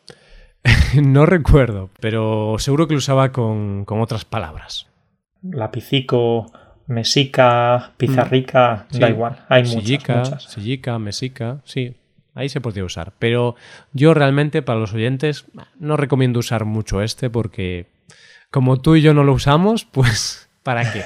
no 1.01 1.25
recuerdo, 1.25 1.89
pero 1.99 2.55
seguro 2.59 2.87
que 2.87 2.93
lo 2.93 2.99
usaba 2.99 3.31
con, 3.31 3.85
con 3.85 4.01
otras 4.01 4.25
palabras. 4.25 4.87
Lapicico, 5.41 6.51
mesica, 6.89 7.91
pizarrica, 7.97 8.87
mm. 8.91 8.97
da 8.97 9.09
igual, 9.09 9.45
hay 9.47 9.63
muchas, 9.63 10.43
Sillica, 10.51 10.99
mesica, 10.99 11.61
sí, 11.63 11.95
ahí 12.33 12.49
se 12.49 12.61
podría 12.61 12.83
usar. 12.83 13.13
Pero 13.19 13.55
yo 13.93 14.13
realmente 14.13 14.61
para 14.61 14.79
los 14.79 14.93
oyentes 14.93 15.45
no 15.79 15.97
recomiendo 15.97 16.39
usar 16.39 16.65
mucho 16.65 17.01
este 17.01 17.29
porque 17.29 17.87
como 18.51 18.81
tú 18.81 18.95
y 18.95 19.01
yo 19.01 19.13
no 19.13 19.23
lo 19.23 19.33
usamos, 19.33 19.85
pues 19.85 20.49
¿para 20.63 20.91
qué? 20.91 21.03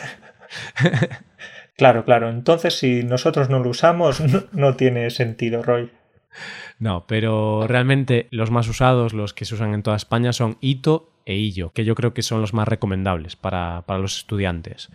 claro, 1.75 2.05
claro. 2.05 2.29
Entonces 2.29 2.77
si 2.77 3.03
nosotros 3.03 3.49
no 3.49 3.59
lo 3.59 3.69
usamos 3.69 4.21
no, 4.53 4.75
tiene 4.75 5.09
sentido, 5.09 5.63
Roy. 5.63 5.91
No, 6.79 7.05
pero 7.07 7.67
realmente 7.67 8.27
los 8.31 8.49
más 8.51 8.67
usados, 8.67 9.13
los 9.13 9.33
que 9.33 9.45
se 9.45 9.55
usan 9.55 9.73
en 9.73 9.83
toda 9.83 9.97
España, 9.97 10.33
son 10.33 10.57
hito 10.61 11.11
e 11.25 11.35
illo, 11.35 11.71
que 11.71 11.85
yo 11.85 11.95
creo 11.95 12.13
que 12.13 12.23
son 12.23 12.41
los 12.41 12.53
más 12.53 12.67
recomendables 12.67 13.35
para, 13.35 13.83
para 13.85 13.99
los 13.99 14.17
estudiantes. 14.17 14.89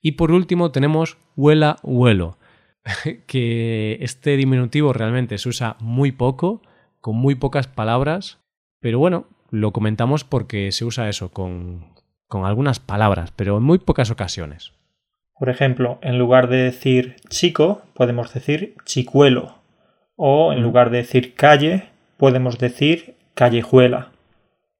Y 0.00 0.12
por 0.12 0.30
último 0.30 0.70
tenemos 0.70 1.18
huela 1.36 1.76
huelo, 1.82 2.38
que 3.26 3.98
este 4.00 4.36
diminutivo 4.36 4.92
realmente 4.92 5.38
se 5.38 5.48
usa 5.48 5.76
muy 5.80 6.12
poco, 6.12 6.62
con 7.00 7.16
muy 7.16 7.34
pocas 7.34 7.66
palabras, 7.66 8.38
pero 8.80 8.98
bueno, 8.98 9.26
lo 9.50 9.72
comentamos 9.72 10.24
porque 10.24 10.72
se 10.72 10.84
usa 10.84 11.08
eso 11.08 11.30
con, 11.30 11.94
con 12.28 12.44
algunas 12.44 12.80
palabras, 12.80 13.32
pero 13.34 13.58
en 13.58 13.62
muy 13.62 13.78
pocas 13.78 14.10
ocasiones. 14.10 14.72
Por 15.38 15.48
ejemplo, 15.48 15.98
en 16.02 16.18
lugar 16.18 16.48
de 16.48 16.58
decir 16.58 17.16
chico, 17.28 17.82
podemos 17.94 18.32
decir 18.32 18.74
chicuelo. 18.84 19.56
O 20.16 20.52
en 20.52 20.60
mm. 20.60 20.62
lugar 20.62 20.90
de 20.90 20.98
decir 20.98 21.34
calle, 21.34 21.88
podemos 22.16 22.58
decir 22.58 23.16
callejuela. 23.34 24.12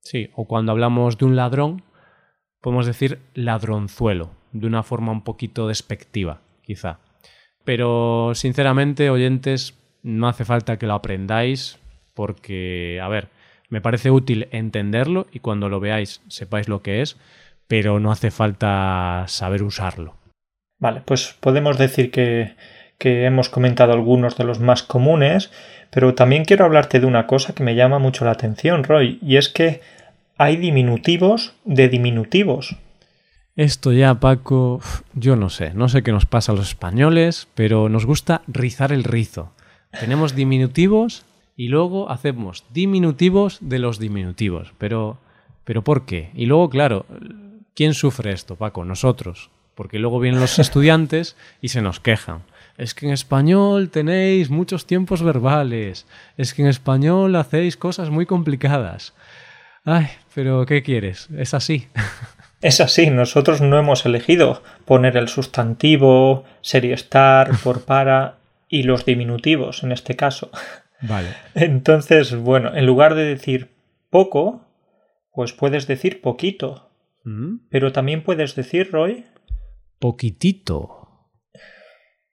Sí, 0.01 0.31
o 0.35 0.45
cuando 0.45 0.73
hablamos 0.73 1.19
de 1.19 1.25
un 1.25 1.35
ladrón, 1.35 1.83
podemos 2.61 2.87
decir 2.87 3.19
ladronzuelo 3.35 4.31
de 4.53 4.67
una 4.67 4.83
forma 4.83 5.13
un 5.13 5.23
poquito 5.23 5.67
despectiva, 5.67 6.41
quizá. 6.63 7.01
Pero 7.65 8.33
sinceramente, 8.35 9.11
oyentes, 9.11 9.77
no 10.03 10.29
hace 10.29 10.45
falta 10.45 10.79
que 10.79 10.87
lo 10.87 10.95
aprendáis 10.95 11.81
porque, 12.15 13.01
a 13.03 13.09
ver, 13.09 13.29
me 13.69 13.81
parece 13.81 14.11
útil 14.11 14.47
entenderlo 14.53 15.27
y 15.33 15.41
cuando 15.41 15.69
lo 15.69 15.81
veáis 15.81 16.23
sepáis 16.29 16.69
lo 16.69 16.83
que 16.83 17.03
es, 17.03 17.17
pero 17.67 17.99
no 17.99 18.13
hace 18.13 18.31
falta 18.31 19.25
saber 19.27 19.63
usarlo. 19.63 20.15
Vale, 20.79 21.03
pues 21.05 21.37
podemos 21.41 21.79
decir 21.79 22.11
que, 22.11 22.55
que 22.99 23.25
hemos 23.25 23.49
comentado 23.49 23.93
algunos 23.93 24.37
de 24.37 24.45
los 24.45 24.61
más 24.61 24.83
comunes, 24.83 25.51
pero 25.91 26.15
también 26.15 26.45
quiero 26.45 26.65
hablarte 26.65 27.01
de 27.01 27.07
una 27.07 27.27
cosa 27.27 27.55
que 27.55 27.63
me 27.63 27.75
llama 27.75 27.99
mucho 27.99 28.25
la 28.25 28.33
atención, 28.33 28.85
Roy, 28.85 29.19
y 29.23 29.37
es 29.37 29.49
que 29.49 29.81
hay 30.37 30.57
diminutivos 30.57 31.55
de 31.65 31.89
diminutivos. 31.89 32.77
Esto 33.57 33.93
ya, 33.93 34.19
Paco, 34.19 34.81
yo 35.15 35.37
no 35.37 35.49
sé, 35.49 35.75
no 35.75 35.89
sé 35.89 36.03
qué 36.03 36.11
nos 36.11 36.27
pasa 36.27 36.51
a 36.51 36.55
los 36.57 36.69
españoles, 36.69 37.47
pero 37.55 37.89
nos 37.89 38.05
gusta 38.05 38.43
rizar 38.49 38.93
el 38.93 39.05
rizo. 39.05 39.53
Tenemos 40.01 40.35
diminutivos 40.37 41.25
y 41.57 41.69
luego 41.69 42.11
hacemos 42.11 42.65
diminutivos 42.73 43.59
de 43.61 43.79
los 43.79 44.01
diminutivos. 44.01 44.73
Pero, 44.79 45.19
pero 45.65 45.85
¿por 45.85 46.05
qué? 46.05 46.31
Y 46.35 46.47
luego, 46.47 46.69
claro, 46.69 47.07
¿quién 47.77 47.95
sufre 47.95 48.33
esto, 48.33 48.57
Paco? 48.57 48.85
Nosotros. 48.85 49.51
Porque 49.75 49.99
luego 49.99 50.21
vienen 50.21 50.41
los 50.41 50.59
estudiantes 50.59 51.37
y 51.61 51.69
se 51.69 51.83
nos 51.83 52.01
quejan. 52.01 52.43
Es 52.77 52.95
que 52.95 53.07
en 53.07 53.13
español 53.13 53.91
tenéis 53.91 54.51
muchos 54.51 54.87
tiempos 54.87 55.23
verbales. 55.23 56.07
Es 56.37 56.55
que 56.55 56.63
en 56.63 56.69
español 56.69 57.35
hacéis 57.37 57.77
cosas 57.77 58.11
muy 58.11 58.27
complicadas. 58.27 59.15
Ay, 59.85 60.07
pero 60.35 60.65
¿qué 60.67 60.83
quieres? 60.83 61.29
Es 61.37 61.55
así. 61.55 61.89
Es 62.65 62.81
así, 62.81 63.11
nosotros 63.11 63.61
no 63.61 63.79
hemos 63.79 64.07
elegido 64.07 64.63
poner 64.87 65.19
el 65.19 65.29
sustantivo, 65.29 66.45
serie 66.63 66.95
estar, 66.95 67.51
por 67.63 67.85
para 67.85 68.39
y 68.71 68.85
los 68.85 69.05
diminutivos 69.05 69.83
en 69.83 69.93
este 69.93 70.17
caso. 70.17 70.51
Vale. 71.03 71.29
Entonces, 71.55 72.35
bueno, 72.35 72.75
en 72.75 72.87
lugar 72.87 73.17
de 73.17 73.25
decir 73.25 73.69
poco, 74.09 74.65
pues 75.35 75.53
puedes 75.53 75.87
decir 75.87 76.23
poquito. 76.23 76.89
Mm. 77.25 77.57
Pero 77.69 77.93
también 77.93 78.23
puedes 78.23 78.55
decir, 78.55 78.91
Roy. 78.91 79.27
Poquitito. 79.99 81.09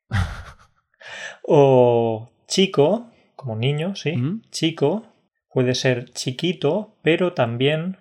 o 1.48 2.30
chico, 2.48 3.12
como 3.36 3.56
niño, 3.56 3.96
sí. 3.96 4.16
Mm. 4.16 4.42
Chico. 4.52 5.08
Puede 5.54 5.76
ser 5.76 6.12
chiquito, 6.12 6.96
pero 7.02 7.34
también. 7.34 7.98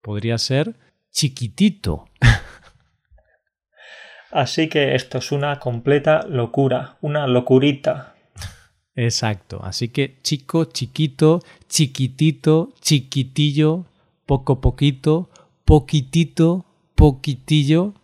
Podría 0.00 0.36
ser 0.38 0.74
chiquitito. 1.12 2.06
Así 4.32 4.68
que 4.68 4.94
esto 4.94 5.18
es 5.18 5.30
una 5.30 5.58
completa 5.58 6.26
locura, 6.26 6.96
una 7.02 7.26
locurita. 7.26 8.14
Exacto, 8.94 9.60
así 9.62 9.88
que 9.88 10.18
chico, 10.22 10.66
chiquito, 10.66 11.40
chiquitito, 11.66 12.74
chiquitillo, 12.80 13.86
poco 14.26 14.60
poquito, 14.60 15.30
poquitito, 15.64 16.66
poquitillo. 16.94 17.94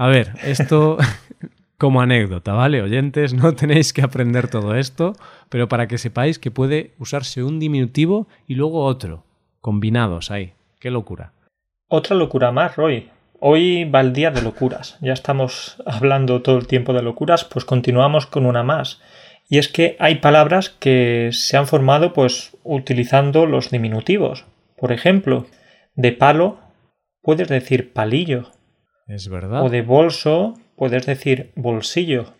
A 0.00 0.08
ver, 0.08 0.32
esto 0.42 0.96
como 1.76 2.00
anécdota, 2.00 2.54
¿vale? 2.54 2.80
Oyentes, 2.80 3.34
no 3.34 3.54
tenéis 3.54 3.92
que 3.92 4.00
aprender 4.00 4.48
todo 4.48 4.74
esto, 4.74 5.12
pero 5.50 5.68
para 5.68 5.88
que 5.88 5.98
sepáis 5.98 6.38
que 6.38 6.50
puede 6.50 6.92
usarse 6.98 7.42
un 7.44 7.60
diminutivo 7.60 8.26
y 8.46 8.54
luego 8.54 8.86
otro, 8.86 9.24
combinados 9.60 10.30
ahí. 10.30 10.54
Qué 10.80 10.90
locura. 10.90 11.34
Otra 11.86 12.16
locura 12.16 12.50
más, 12.50 12.76
Roy. 12.76 13.10
Hoy 13.40 13.84
va 13.84 14.00
el 14.00 14.14
día 14.14 14.30
de 14.30 14.40
locuras. 14.40 14.96
Ya 15.02 15.12
estamos 15.12 15.76
hablando 15.84 16.40
todo 16.40 16.56
el 16.56 16.66
tiempo 16.66 16.94
de 16.94 17.02
locuras, 17.02 17.44
pues 17.44 17.66
continuamos 17.66 18.24
con 18.24 18.46
una 18.46 18.62
más. 18.62 19.02
Y 19.50 19.58
es 19.58 19.68
que 19.68 19.96
hay 19.98 20.14
palabras 20.14 20.70
que 20.70 21.28
se 21.34 21.58
han 21.58 21.66
formado 21.66 22.14
pues 22.14 22.56
utilizando 22.64 23.44
los 23.44 23.68
diminutivos. 23.70 24.46
Por 24.78 24.92
ejemplo, 24.92 25.44
de 25.94 26.12
palo 26.12 26.58
puedes 27.20 27.48
decir 27.48 27.92
palillo. 27.92 28.52
Es 29.10 29.28
verdad. 29.28 29.64
O 29.64 29.68
de 29.68 29.82
bolso 29.82 30.54
puedes 30.76 31.04
decir 31.04 31.50
bolsillo. 31.56 32.32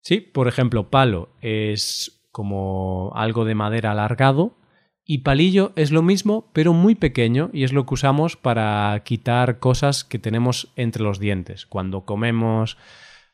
Sí, 0.00 0.20
por 0.20 0.48
ejemplo, 0.48 0.88
palo 0.88 1.28
es 1.42 2.26
como 2.32 3.12
algo 3.14 3.44
de 3.44 3.54
madera 3.54 3.90
alargado 3.90 4.56
y 5.04 5.18
palillo 5.18 5.72
es 5.76 5.90
lo 5.90 6.00
mismo, 6.00 6.48
pero 6.54 6.72
muy 6.72 6.94
pequeño 6.94 7.50
y 7.52 7.64
es 7.64 7.74
lo 7.74 7.84
que 7.84 7.94
usamos 7.94 8.36
para 8.36 8.98
quitar 9.04 9.58
cosas 9.58 10.04
que 10.04 10.18
tenemos 10.18 10.72
entre 10.74 11.02
los 11.02 11.18
dientes. 11.18 11.66
Cuando 11.66 12.06
comemos, 12.06 12.78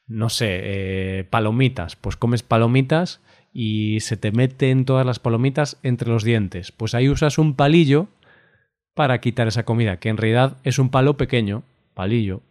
no 0.09 0.29
sé, 0.29 0.61
eh, 0.65 1.25
palomitas, 1.25 1.95
pues 1.95 2.17
comes 2.17 2.43
palomitas 2.43 3.21
y 3.53 4.01
se 4.01 4.17
te 4.17 4.33
meten 4.33 4.85
todas 4.85 5.07
las 5.07 5.21
palomitas 5.21 5.79
entre 5.85 6.09
los 6.09 6.25
dientes. 6.25 6.73
Pues 6.73 6.97
ahí 6.97 7.09
usas 7.09 7.39
un 7.39 7.55
palillo 7.55 8.09
para 8.95 9.21
quitar 9.21 9.47
esa 9.47 9.65
comida, 9.65 9.99
que 9.99 10.09
en 10.09 10.17
realidad 10.17 10.57
es 10.65 10.81
un 10.81 10.91
palo 10.91 11.17
pequeño, 11.17 11.63
palillo. 11.95 12.43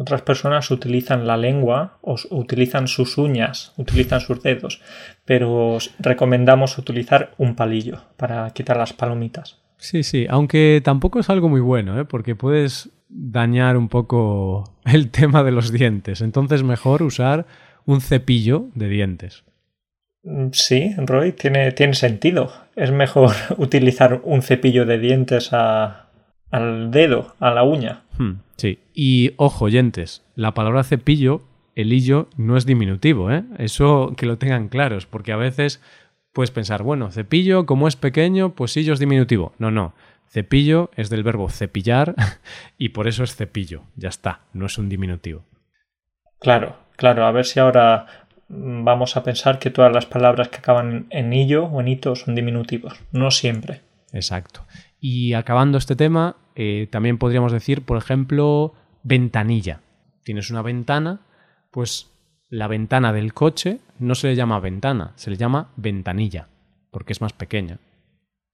Otras 0.00 0.22
personas 0.22 0.70
utilizan 0.70 1.26
la 1.26 1.36
lengua 1.36 1.98
o 2.00 2.16
utilizan 2.30 2.88
sus 2.88 3.18
uñas, 3.18 3.74
utilizan 3.76 4.20
sus 4.20 4.42
dedos, 4.42 4.80
pero 5.26 5.76
recomendamos 5.98 6.78
utilizar 6.78 7.34
un 7.36 7.54
palillo 7.54 8.00
para 8.16 8.48
quitar 8.54 8.78
las 8.78 8.94
palomitas. 8.94 9.58
Sí, 9.76 10.02
sí, 10.02 10.26
aunque 10.30 10.80
tampoco 10.82 11.20
es 11.20 11.28
algo 11.28 11.50
muy 11.50 11.60
bueno, 11.60 12.00
¿eh? 12.00 12.06
porque 12.06 12.34
puedes 12.34 12.88
dañar 13.10 13.76
un 13.76 13.90
poco 13.90 14.74
el 14.86 15.10
tema 15.10 15.42
de 15.42 15.50
los 15.50 15.70
dientes. 15.70 16.22
Entonces 16.22 16.62
mejor 16.62 17.02
usar 17.02 17.44
un 17.84 18.00
cepillo 18.00 18.70
de 18.74 18.88
dientes. 18.88 19.44
Mm, 20.22 20.46
sí, 20.52 20.94
Roy, 20.96 21.32
tiene, 21.32 21.72
tiene 21.72 21.92
sentido. 21.92 22.50
Es 22.74 22.90
mejor 22.90 23.32
utilizar 23.58 24.22
un 24.24 24.40
cepillo 24.40 24.86
de 24.86 24.98
dientes 24.98 25.52
al 25.52 26.90
dedo, 26.90 27.34
a 27.38 27.50
la 27.50 27.64
uña. 27.64 28.04
Hmm, 28.20 28.42
sí, 28.56 28.80
y 28.92 29.32
ojo, 29.38 29.64
oyentes, 29.64 30.22
la 30.34 30.52
palabra 30.52 30.84
cepillo, 30.84 31.40
el 31.74 31.90
hillo, 31.90 32.28
no 32.36 32.58
es 32.58 32.66
diminutivo, 32.66 33.30
¿eh? 33.30 33.44
Eso 33.56 34.12
que 34.14 34.26
lo 34.26 34.36
tengan 34.36 34.68
claros, 34.68 35.06
porque 35.06 35.32
a 35.32 35.36
veces 35.36 35.80
puedes 36.34 36.50
pensar, 36.50 36.82
bueno, 36.82 37.10
cepillo, 37.10 37.64
como 37.64 37.88
es 37.88 37.96
pequeño, 37.96 38.54
pues 38.54 38.72
sillo 38.72 38.92
es 38.92 38.98
diminutivo. 38.98 39.54
No, 39.58 39.70
no. 39.70 39.94
Cepillo 40.28 40.90
es 40.96 41.08
del 41.08 41.22
verbo 41.22 41.48
cepillar 41.48 42.14
y 42.76 42.90
por 42.90 43.08
eso 43.08 43.24
es 43.24 43.34
cepillo. 43.34 43.84
Ya 43.96 44.10
está, 44.10 44.40
no 44.52 44.66
es 44.66 44.76
un 44.76 44.90
diminutivo. 44.90 45.46
Claro, 46.40 46.76
claro. 46.96 47.24
A 47.24 47.32
ver 47.32 47.46
si 47.46 47.58
ahora 47.58 48.26
mm, 48.48 48.84
vamos 48.84 49.16
a 49.16 49.24
pensar 49.24 49.58
que 49.58 49.70
todas 49.70 49.94
las 49.94 50.04
palabras 50.04 50.48
que 50.48 50.58
acaban 50.58 51.06
en 51.08 51.32
illo 51.32 51.64
o 51.64 51.80
en 51.80 51.88
hito 51.88 52.14
son 52.16 52.34
diminutivos. 52.34 53.00
No 53.12 53.30
siempre. 53.30 53.80
Exacto. 54.12 54.66
Y 55.00 55.32
acabando 55.32 55.78
este 55.78 55.96
tema, 55.96 56.36
eh, 56.62 56.88
también 56.88 57.16
podríamos 57.16 57.52
decir, 57.52 57.86
por 57.86 57.96
ejemplo, 57.96 58.74
ventanilla. 59.02 59.80
Tienes 60.24 60.50
una 60.50 60.60
ventana, 60.60 61.20
pues 61.70 62.10
la 62.50 62.66
ventana 62.66 63.14
del 63.14 63.32
coche 63.32 63.78
no 63.98 64.14
se 64.14 64.28
le 64.28 64.34
llama 64.34 64.60
ventana, 64.60 65.12
se 65.16 65.30
le 65.30 65.38
llama 65.38 65.70
ventanilla, 65.76 66.48
porque 66.90 67.14
es 67.14 67.22
más 67.22 67.32
pequeña. 67.32 67.78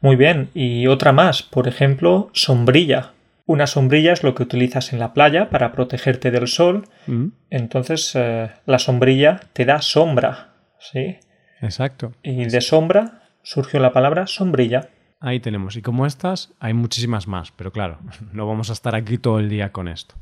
Muy 0.01 0.15
bien, 0.15 0.51
y 0.55 0.87
otra 0.87 1.11
más, 1.11 1.43
por 1.43 1.67
ejemplo, 1.67 2.31
sombrilla. 2.33 3.11
Una 3.45 3.67
sombrilla 3.67 4.13
es 4.13 4.23
lo 4.23 4.37
que 4.37 4.45
utilizas 4.45 4.93
en 4.93 5.01
la 5.01 5.13
playa 5.13 5.51
para 5.51 5.73
protegerte 5.73 6.31
del 6.31 6.47
sol, 6.47 6.85
mm. 7.09 7.27
entonces 7.51 8.13
eh, 8.15 8.53
la 8.67 8.79
sombrilla 8.79 9.41
te 9.53 9.65
da 9.65 9.83
sombra, 9.83 10.55
¿sí? 10.79 11.17
Exacto. 11.61 12.13
Y 12.23 12.45
de 12.45 12.61
sombra 12.61 13.23
surgió 13.43 13.81
la 13.81 13.93
palabra 13.93 14.29
sombrilla. 14.29 14.91
Ahí 15.27 15.41
tenemos, 15.41 15.77
y 15.77 15.83
como 15.83 16.07
estas 16.07 16.55
hay 16.61 16.73
muchísimas 16.73 17.27
más, 17.27 17.51
pero 17.51 17.73
claro, 17.73 17.99
no 18.33 18.47
vamos 18.47 18.71
a 18.71 18.75
estar 18.75 18.95
aquí 18.95 19.19
todo 19.19 19.41
el 19.41 19.49
día 19.49 19.73
con 19.73 19.89
esto. 19.89 20.15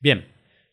Bien, 0.00 0.26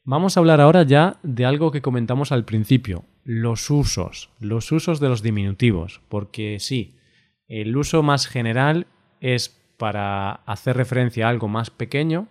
Vamos 0.08 0.38
a 0.38 0.40
hablar 0.40 0.62
ahora 0.62 0.84
ya 0.84 1.18
de 1.24 1.46
algo 1.46 1.72
que 1.72 1.82
comentamos 1.82 2.32
al 2.32 2.46
principio, 2.46 3.06
los 3.24 3.72
usos, 3.72 4.30
los 4.40 4.72
usos 4.72 5.00
de 5.00 5.10
los 5.10 5.24
diminutivos, 5.24 6.00
porque 6.10 6.60
sí, 6.60 7.00
el 7.48 7.76
uso 7.76 8.04
más 8.04 8.28
general 8.28 8.86
es 9.20 9.50
para 9.80 10.32
hacer 10.46 10.78
referencia 10.78 11.26
a 11.26 11.30
algo 11.30 11.48
más 11.48 11.72
pequeño, 11.72 12.28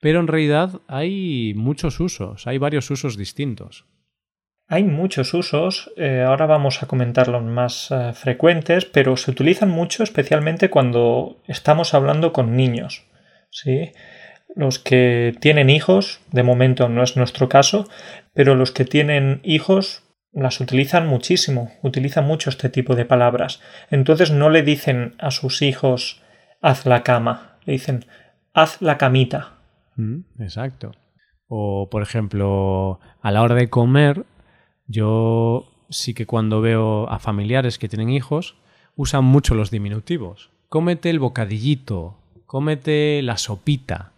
pero 0.00 0.18
en 0.18 0.26
realidad 0.26 0.80
hay 0.88 1.54
muchos 1.54 2.00
usos, 2.00 2.48
hay 2.48 2.58
varios 2.58 2.90
usos 2.90 3.16
distintos. 3.16 3.84
Hay 4.74 4.82
muchos 4.82 5.34
usos, 5.34 5.92
eh, 5.96 6.24
ahora 6.26 6.46
vamos 6.46 6.82
a 6.82 6.86
comentar 6.86 7.28
los 7.28 7.44
más 7.44 7.92
eh, 7.92 8.12
frecuentes, 8.12 8.84
pero 8.84 9.16
se 9.16 9.30
utilizan 9.30 9.70
mucho 9.70 10.02
especialmente 10.02 10.68
cuando 10.68 11.40
estamos 11.46 11.94
hablando 11.94 12.32
con 12.32 12.56
niños. 12.56 13.06
¿sí? 13.50 13.92
los 14.56 14.80
que 14.80 15.32
tienen 15.40 15.70
hijos, 15.70 16.18
de 16.32 16.42
momento 16.42 16.88
no 16.88 17.04
es 17.04 17.16
nuestro 17.16 17.48
caso, 17.48 17.88
pero 18.32 18.56
los 18.56 18.72
que 18.72 18.84
tienen 18.84 19.38
hijos 19.44 20.02
las 20.32 20.58
utilizan 20.58 21.06
muchísimo, 21.06 21.70
utilizan 21.82 22.26
mucho 22.26 22.50
este 22.50 22.68
tipo 22.68 22.96
de 22.96 23.04
palabras. 23.04 23.60
Entonces 23.92 24.32
no 24.32 24.50
le 24.50 24.64
dicen 24.64 25.14
a 25.20 25.30
sus 25.30 25.62
hijos 25.62 26.20
haz 26.60 26.84
la 26.84 27.04
cama, 27.04 27.58
le 27.64 27.74
dicen 27.74 28.06
haz 28.52 28.82
la 28.82 28.98
camita. 28.98 29.52
Mm, 29.94 30.22
exacto. 30.40 30.90
O, 31.46 31.88
por 31.88 32.02
ejemplo, 32.02 32.98
a 33.22 33.30
la 33.30 33.42
hora 33.42 33.54
de 33.54 33.70
comer, 33.70 34.24
yo 34.86 35.66
sí 35.90 36.14
que 36.14 36.26
cuando 36.26 36.60
veo 36.60 37.08
a 37.08 37.18
familiares 37.18 37.78
que 37.78 37.88
tienen 37.88 38.10
hijos, 38.10 38.56
usan 38.96 39.24
mucho 39.24 39.54
los 39.54 39.70
diminutivos. 39.70 40.50
Cómete 40.68 41.10
el 41.10 41.18
bocadillito, 41.18 42.16
cómete 42.46 43.22
la 43.22 43.36
sopita 43.36 44.14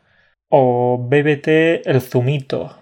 o 0.49 1.05
bébete 1.09 1.89
el 1.89 2.01
zumito, 2.01 2.77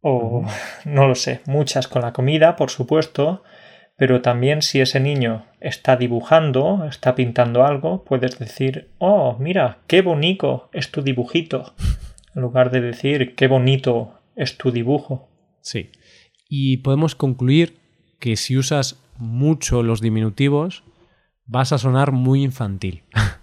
o 0.00 0.44
no 0.84 1.08
lo 1.08 1.14
sé, 1.14 1.40
muchas 1.46 1.88
con 1.88 2.02
la 2.02 2.12
comida, 2.12 2.56
por 2.56 2.70
supuesto, 2.70 3.42
pero 3.96 4.22
también 4.22 4.62
si 4.62 4.80
ese 4.80 4.98
niño 4.98 5.46
está 5.60 5.96
dibujando, 5.96 6.86
está 6.88 7.14
pintando 7.14 7.64
algo, 7.64 8.04
puedes 8.04 8.38
decir, 8.38 8.90
oh, 8.98 9.36
mira, 9.38 9.78
qué 9.86 10.02
bonito 10.02 10.70
es 10.72 10.90
tu 10.90 11.02
dibujito, 11.02 11.74
en 12.34 12.42
lugar 12.42 12.70
de 12.70 12.80
decir, 12.80 13.34
qué 13.34 13.46
bonito 13.46 14.20
es 14.36 14.56
tu 14.56 14.70
dibujo. 14.70 15.28
Sí. 15.60 15.90
Y 16.52 16.78
podemos 16.78 17.14
concluir 17.14 17.78
que 18.18 18.36
si 18.36 18.58
usas 18.58 19.00
mucho 19.16 19.84
los 19.84 20.00
diminutivos, 20.00 20.82
vas 21.46 21.72
a 21.72 21.78
sonar 21.78 22.12
muy 22.12 22.42
infantil. 22.42 23.04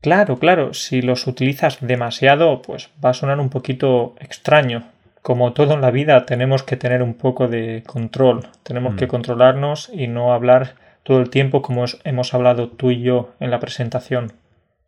Claro, 0.00 0.36
claro, 0.38 0.74
si 0.74 1.00
los 1.00 1.26
utilizas 1.26 1.78
demasiado, 1.80 2.60
pues 2.60 2.90
va 3.02 3.08
a 3.08 3.14
sonar 3.14 3.40
un 3.40 3.48
poquito 3.48 4.14
extraño. 4.20 4.84
Como 5.22 5.54
todo 5.54 5.72
en 5.72 5.80
la 5.80 5.90
vida, 5.90 6.26
tenemos 6.26 6.62
que 6.62 6.76
tener 6.76 7.02
un 7.02 7.14
poco 7.14 7.48
de 7.48 7.82
control, 7.86 8.48
tenemos 8.64 8.96
que 8.96 9.06
mm. 9.06 9.08
controlarnos 9.08 9.90
y 9.94 10.06
no 10.06 10.34
hablar 10.34 10.74
todo 11.04 11.20
el 11.20 11.30
tiempo 11.30 11.62
como 11.62 11.86
hemos 12.04 12.34
hablado 12.34 12.68
tú 12.68 12.90
y 12.90 13.00
yo 13.00 13.32
en 13.40 13.50
la 13.50 13.60
presentación. 13.60 14.34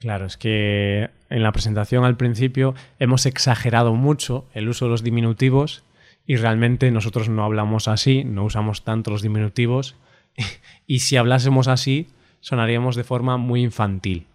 Claro, 0.01 0.27
es 0.27 0.37
que 0.37 1.09
en 1.31 1.43
la 1.43 1.53
presentación 1.53 2.05
al 2.05 2.19
principio 2.19 2.75
hemos 2.99 3.25
exagerado 3.25 3.95
mucho 3.95 4.45
el 4.53 4.69
uso 4.69 4.85
de 4.85 4.91
los 4.91 5.03
diminutivos 5.03 5.83
y 6.27 6.37
realmente 6.37 6.91
nosotros 6.91 7.29
no 7.29 7.45
hablamos 7.45 7.89
así, 7.89 8.25
no 8.25 8.45
usamos 8.45 8.85
tanto 8.85 9.11
los 9.11 9.23
diminutivos 9.23 9.97
y 10.87 11.01
si 11.01 11.17
hablásemos 11.17 11.69
así 11.69 12.09
sonaríamos 12.41 12.97
de 12.97 13.05
forma 13.05 13.37
muy 13.37 13.63
infantil 13.63 14.27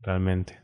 realmente. 0.00 0.60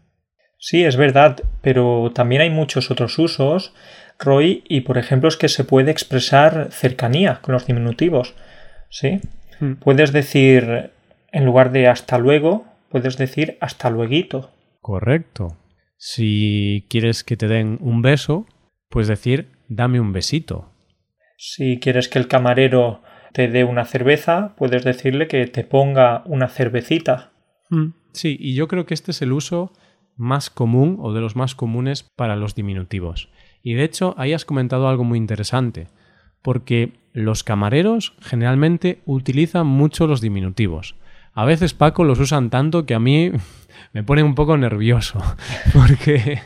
Sí, 0.59 0.85
es 0.85 0.97
verdad, 0.97 1.43
pero 1.61 2.13
también 2.15 2.43
hay 2.43 2.51
muchos 2.51 2.91
otros 2.91 3.19
usos, 3.19 3.75
Roy, 4.19 4.63
y 4.69 4.83
por 4.83 4.99
ejemplo 4.99 5.29
es 5.29 5.37
que 5.37 5.49
se 5.49 5.65
puede 5.65 5.91
expresar 5.91 6.69
cercanía 6.71 7.41
con 7.43 7.55
los 7.55 7.67
diminutivos. 7.67 8.35
¿Sí? 8.89 9.21
Hmm. 9.59 9.75
Puedes 9.75 10.13
decir, 10.13 10.93
en 11.33 11.45
lugar 11.45 11.73
de 11.73 11.89
hasta 11.89 12.19
luego, 12.19 12.65
puedes 12.91 13.17
decir 13.17 13.59
hasta 13.61 13.91
luego. 13.91 14.51
Correcto. 14.81 15.57
Si 15.97 16.87
quieres 16.89 17.25
que 17.25 17.37
te 17.37 17.49
den 17.49 17.79
un 17.81 18.03
beso, 18.03 18.47
puedes 18.89 19.09
decir 19.09 19.49
dame 19.69 19.99
un 19.99 20.13
besito. 20.13 20.72
Si 21.37 21.79
quieres 21.81 22.09
que 22.09 22.19
el 22.19 22.29
camarero 22.29 23.03
te 23.33 23.49
dé 23.49 23.65
una 23.65 23.85
cerveza, 23.85 24.55
puedes 24.57 24.85
decirle 24.85 25.27
que 25.27 25.47
te 25.47 25.65
ponga 25.65 26.23
una 26.27 26.49
cervecita. 26.49 27.33
Hmm. 27.71 27.95
Sí, 28.13 28.37
y 28.39 28.55
yo 28.55 28.69
creo 28.69 28.85
que 28.87 28.95
este 28.95 29.11
es 29.11 29.23
el 29.23 29.33
uso 29.33 29.73
más 30.17 30.51
común 30.51 30.99
o 31.01 31.13
de 31.13 31.21
los 31.21 31.37
más 31.37 31.55
comunes 31.55 32.05
para 32.17 32.37
los 32.37 32.55
diminutivos. 32.55 33.31
Y 33.63 33.75
de 33.75 33.85
hecho, 33.85 34.15
ahí 34.19 34.33
has 34.33 34.45
comentado 34.45 34.89
algo 34.89 35.05
muy 35.05 35.19
interesante, 35.19 35.89
porque 36.43 36.93
los 37.13 37.45
camareros 37.45 38.15
generalmente 38.21 39.01
utilizan 39.07 39.67
mucho 39.67 40.07
los 40.07 40.21
diminutivos. 40.21 40.97
A 41.35 41.45
veces, 41.45 41.73
Paco, 41.73 42.05
los 42.05 42.21
usan 42.21 42.51
tanto 42.51 42.85
que 42.85 42.95
a 42.95 42.99
mí 42.99 43.33
me 43.93 44.03
pone 44.03 44.23
un 44.23 44.35
poco 44.35 44.57
nervioso, 44.57 45.21
porque 45.73 46.41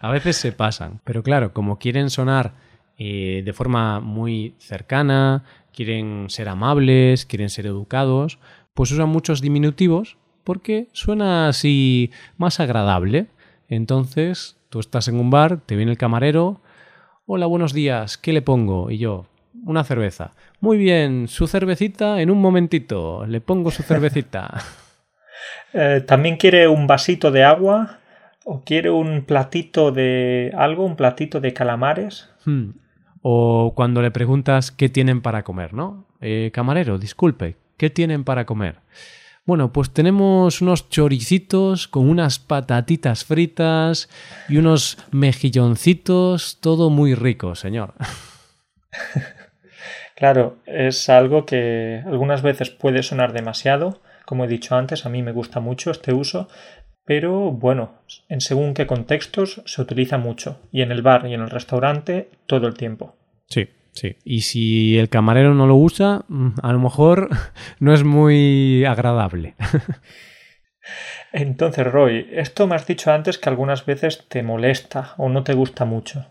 a 0.00 0.10
veces 0.10 0.36
se 0.36 0.52
pasan. 0.52 1.00
Pero 1.04 1.22
claro, 1.22 1.52
como 1.52 1.78
quieren 1.78 2.10
sonar 2.10 2.54
eh, 3.02 3.40
de 3.42 3.52
forma 3.54 3.98
muy 4.00 4.52
cercana, 4.58 5.42
quieren 5.72 6.26
ser 6.28 6.50
amables, 6.50 7.24
quieren 7.24 7.48
ser 7.48 7.64
educados, 7.64 8.38
pues 8.74 8.92
usan 8.92 9.08
muchos 9.08 9.40
diminutivos 9.40 10.18
porque 10.44 10.88
suena 10.92 11.48
así 11.48 12.10
más 12.36 12.60
agradable. 12.60 13.28
Entonces, 13.70 14.58
tú 14.68 14.80
estás 14.80 15.08
en 15.08 15.18
un 15.18 15.30
bar, 15.30 15.60
te 15.64 15.76
viene 15.76 15.92
el 15.92 15.96
camarero, 15.96 16.60
hola, 17.24 17.46
buenos 17.46 17.72
días, 17.72 18.18
¿qué 18.18 18.34
le 18.34 18.42
pongo? 18.42 18.90
Y 18.90 18.98
yo, 18.98 19.24
una 19.64 19.82
cerveza. 19.82 20.32
Muy 20.60 20.76
bien, 20.76 21.26
su 21.26 21.46
cervecita 21.46 22.20
en 22.20 22.30
un 22.30 22.38
momentito, 22.38 23.24
le 23.26 23.40
pongo 23.40 23.70
su 23.70 23.82
cervecita. 23.82 24.62
Eh, 25.72 26.02
¿También 26.06 26.36
quiere 26.36 26.68
un 26.68 26.86
vasito 26.86 27.30
de 27.30 27.44
agua? 27.44 27.98
¿O 28.44 28.62
quiere 28.62 28.90
un 28.90 29.24
platito 29.24 29.90
de 29.90 30.52
algo, 30.54 30.84
un 30.84 30.96
platito 30.96 31.40
de 31.40 31.54
calamares? 31.54 32.28
Hmm. 32.44 32.72
O 33.22 33.72
cuando 33.74 34.02
le 34.02 34.10
preguntas 34.10 34.70
qué 34.70 34.88
tienen 34.88 35.20
para 35.20 35.44
comer, 35.44 35.74
¿no? 35.74 36.06
Eh, 36.20 36.50
camarero, 36.52 36.98
disculpe, 36.98 37.56
¿qué 37.76 37.90
tienen 37.90 38.24
para 38.24 38.46
comer? 38.46 38.76
Bueno, 39.44 39.72
pues 39.72 39.90
tenemos 39.90 40.60
unos 40.60 40.88
choricitos 40.90 41.88
con 41.88 42.08
unas 42.08 42.38
patatitas 42.38 43.24
fritas 43.24 44.08
y 44.48 44.58
unos 44.58 44.98
mejilloncitos, 45.10 46.58
todo 46.60 46.90
muy 46.90 47.14
rico, 47.14 47.54
señor. 47.54 47.94
Claro, 50.20 50.58
es 50.66 51.08
algo 51.08 51.46
que 51.46 52.02
algunas 52.04 52.42
veces 52.42 52.68
puede 52.68 53.02
sonar 53.02 53.32
demasiado, 53.32 54.02
como 54.26 54.44
he 54.44 54.48
dicho 54.48 54.76
antes, 54.76 55.06
a 55.06 55.08
mí 55.08 55.22
me 55.22 55.32
gusta 55.32 55.60
mucho 55.60 55.90
este 55.90 56.12
uso, 56.12 56.46
pero 57.10 57.50
bueno, 57.50 57.90
en 58.28 58.40
según 58.40 58.72
qué 58.72 58.86
contextos 58.86 59.62
se 59.66 59.82
utiliza 59.82 60.16
mucho, 60.16 60.60
y 60.70 60.82
en 60.82 60.92
el 60.92 61.02
bar 61.02 61.26
y 61.26 61.34
en 61.34 61.40
el 61.40 61.50
restaurante 61.50 62.30
todo 62.46 62.68
el 62.68 62.74
tiempo. 62.74 63.16
Sí, 63.48 63.68
sí. 63.90 64.14
Y 64.22 64.42
si 64.42 64.96
el 64.96 65.08
camarero 65.08 65.52
no 65.52 65.66
lo 65.66 65.74
usa, 65.74 66.24
mm, 66.28 66.50
a 66.62 66.72
lo 66.72 66.78
mejor 66.78 67.28
no 67.80 67.92
es 67.92 68.04
muy 68.04 68.84
agradable. 68.84 69.56
Entonces, 71.32 71.84
Roy, 71.84 72.28
esto 72.30 72.68
me 72.68 72.76
has 72.76 72.86
dicho 72.86 73.10
antes 73.10 73.38
que 73.38 73.48
algunas 73.48 73.86
veces 73.86 74.28
te 74.28 74.44
molesta 74.44 75.14
o 75.18 75.28
no 75.28 75.42
te 75.42 75.54
gusta 75.54 75.84
mucho. 75.84 76.28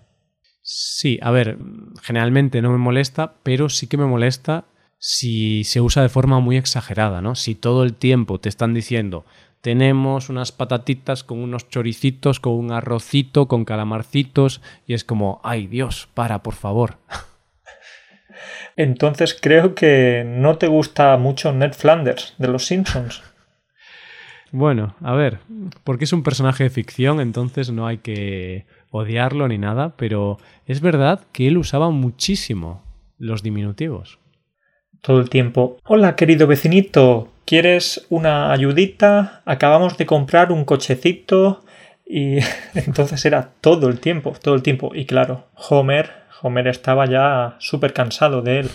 Sí, 0.61 1.19
a 1.21 1.31
ver, 1.31 1.57
generalmente 2.01 2.61
no 2.61 2.71
me 2.71 2.77
molesta, 2.77 3.33
pero 3.43 3.67
sí 3.67 3.87
que 3.87 3.97
me 3.97 4.05
molesta 4.05 4.63
si 4.97 5.65
se 5.65 5.81
usa 5.81 6.03
de 6.03 6.09
forma 6.09 6.39
muy 6.39 6.55
exagerada, 6.55 7.21
¿no? 7.21 7.35
Si 7.35 7.55
todo 7.55 7.83
el 7.83 7.95
tiempo 7.95 8.39
te 8.39 8.47
están 8.47 8.73
diciendo 8.73 9.25
tenemos 9.61 10.29
unas 10.29 10.51
patatitas 10.51 11.23
con 11.23 11.39
unos 11.39 11.69
choricitos, 11.69 12.39
con 12.39 12.53
un 12.53 12.71
arrocito, 12.71 13.47
con 13.47 13.65
calamarcitos, 13.65 14.61
y 14.87 14.93
es 14.93 15.03
como, 15.03 15.41
ay 15.43 15.67
Dios, 15.67 16.07
para, 16.13 16.43
por 16.43 16.55
favor. 16.55 16.97
Entonces 18.75 19.37
creo 19.39 19.75
que 19.75 20.23
no 20.25 20.57
te 20.57 20.67
gusta 20.67 21.17
mucho 21.17 21.51
Ned 21.51 21.73
Flanders 21.73 22.35
de 22.37 22.47
los 22.47 22.65
Simpsons. 22.65 23.21
Bueno, 24.51 24.95
a 25.03 25.13
ver, 25.13 25.37
porque 25.83 26.05
es 26.05 26.13
un 26.13 26.23
personaje 26.23 26.63
de 26.63 26.69
ficción, 26.71 27.21
entonces 27.21 27.71
no 27.71 27.85
hay 27.85 27.99
que 27.99 28.65
odiarlo 28.89 29.47
ni 29.47 29.59
nada, 29.59 29.95
pero 29.95 30.39
es 30.65 30.81
verdad 30.81 31.21
que 31.31 31.47
él 31.47 31.59
usaba 31.59 31.91
muchísimo 31.91 32.83
los 33.19 33.43
diminutivos. 33.43 34.17
Todo 35.01 35.19
el 35.19 35.29
tiempo. 35.29 35.77
Hola, 35.85 36.15
querido 36.15 36.47
vecinito, 36.47 37.29
¿quieres 37.49 38.05
una 38.09 38.51
ayudita? 38.51 39.41
Acabamos 39.43 39.97
de 39.97 40.05
comprar 40.05 40.51
un 40.51 40.65
cochecito 40.65 41.65
y 42.05 42.37
entonces 42.75 43.25
era 43.25 43.53
todo 43.59 43.89
el 43.89 43.99
tiempo, 43.99 44.33
todo 44.39 44.53
el 44.53 44.61
tiempo. 44.61 44.91
Y 44.93 45.07
claro, 45.07 45.47
Homer, 45.55 46.11
Homer 46.43 46.67
estaba 46.67 47.07
ya 47.07 47.55
súper 47.57 47.93
cansado 47.93 48.43
de 48.43 48.59
él. 48.59 48.69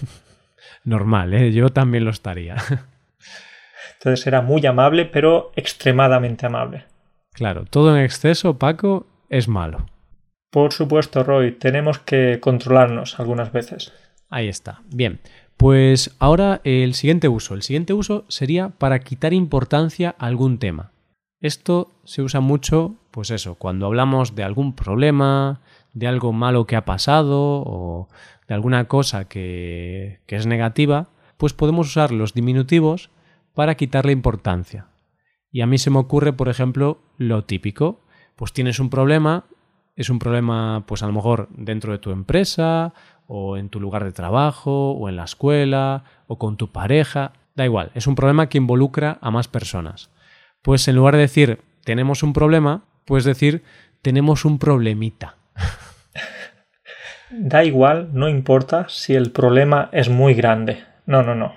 Normal, 0.82 1.34
¿eh? 1.34 1.52
yo 1.52 1.68
también 1.68 2.04
lo 2.04 2.10
estaría. 2.10 2.56
Entonces 3.98 4.26
era 4.26 4.42
muy 4.42 4.66
amable, 4.66 5.04
pero 5.04 5.52
extremadamente 5.54 6.44
amable. 6.44 6.84
Claro, 7.32 7.66
todo 7.66 7.96
en 7.96 8.02
exceso, 8.02 8.58
Paco, 8.58 9.06
es 9.30 9.46
malo. 9.46 9.87
Por 10.50 10.72
supuesto, 10.72 11.22
Roy, 11.22 11.52
tenemos 11.52 12.00
que 12.00 12.40
controlarnos 12.40 13.20
algunas 13.20 13.52
veces. 13.52 13.92
Ahí 14.30 14.48
está. 14.48 14.82
Bien, 14.87 15.20
pues 15.56 16.14
ahora 16.18 16.60
el 16.64 16.94
siguiente 16.94 17.28
uso. 17.28 17.54
El 17.54 17.62
siguiente 17.62 17.92
uso 17.92 18.24
sería 18.28 18.70
para 18.70 19.00
quitar 19.00 19.32
importancia 19.32 20.14
a 20.18 20.26
algún 20.26 20.58
tema. 20.58 20.92
Esto 21.40 21.90
se 22.04 22.22
usa 22.22 22.40
mucho, 22.40 22.94
pues 23.10 23.30
eso, 23.30 23.54
cuando 23.54 23.86
hablamos 23.86 24.34
de 24.34 24.44
algún 24.44 24.74
problema, 24.74 25.60
de 25.92 26.06
algo 26.06 26.32
malo 26.32 26.66
que 26.66 26.76
ha 26.76 26.84
pasado 26.84 27.62
o 27.66 28.08
de 28.48 28.54
alguna 28.54 28.86
cosa 28.86 29.26
que, 29.26 30.20
es 30.26 30.46
negativa, 30.46 31.08
pues 31.36 31.52
podemos 31.52 31.88
usar 31.88 32.12
los 32.12 32.34
diminutivos 32.34 33.10
para 33.54 33.74
quitarle 33.76 34.12
importancia. 34.12 34.86
Y 35.52 35.60
a 35.60 35.66
mí 35.66 35.78
se 35.78 35.90
me 35.90 35.98
ocurre, 35.98 36.32
por 36.32 36.48
ejemplo, 36.48 36.98
lo 37.16 37.44
típico. 37.44 38.00
Pues 38.36 38.52
tienes 38.52 38.80
un 38.80 38.90
problema 38.90 39.44
es 39.96 40.10
un 40.10 40.18
problema, 40.18 40.84
pues 40.86 41.02
a 41.02 41.06
lo 41.06 41.12
mejor 41.12 41.48
dentro 41.50 41.92
de 41.92 41.98
tu 41.98 42.10
empresa, 42.10 42.92
o 43.26 43.56
en 43.56 43.68
tu 43.68 43.80
lugar 43.80 44.04
de 44.04 44.12
trabajo, 44.12 44.92
o 44.92 45.08
en 45.08 45.16
la 45.16 45.24
escuela, 45.24 46.04
o 46.26 46.38
con 46.38 46.56
tu 46.56 46.72
pareja, 46.72 47.32
da 47.54 47.64
igual, 47.64 47.90
es 47.94 48.06
un 48.06 48.14
problema 48.14 48.48
que 48.48 48.58
involucra 48.58 49.18
a 49.20 49.30
más 49.30 49.48
personas. 49.48 50.10
Pues 50.62 50.88
en 50.88 50.96
lugar 50.96 51.14
de 51.14 51.20
decir 51.20 51.60
tenemos 51.84 52.22
un 52.22 52.32
problema, 52.32 52.84
puedes 53.04 53.24
decir 53.24 53.62
tenemos 54.02 54.44
un 54.44 54.58
problemita. 54.58 55.37
Da 57.37 57.64
igual, 57.64 58.10
no 58.12 58.28
importa 58.28 58.87
si 58.88 59.14
el 59.14 59.32
problema 59.32 59.88
es 59.92 60.08
muy 60.08 60.34
grande. 60.34 60.84
No, 61.04 61.24
no, 61.24 61.34
no. 61.34 61.54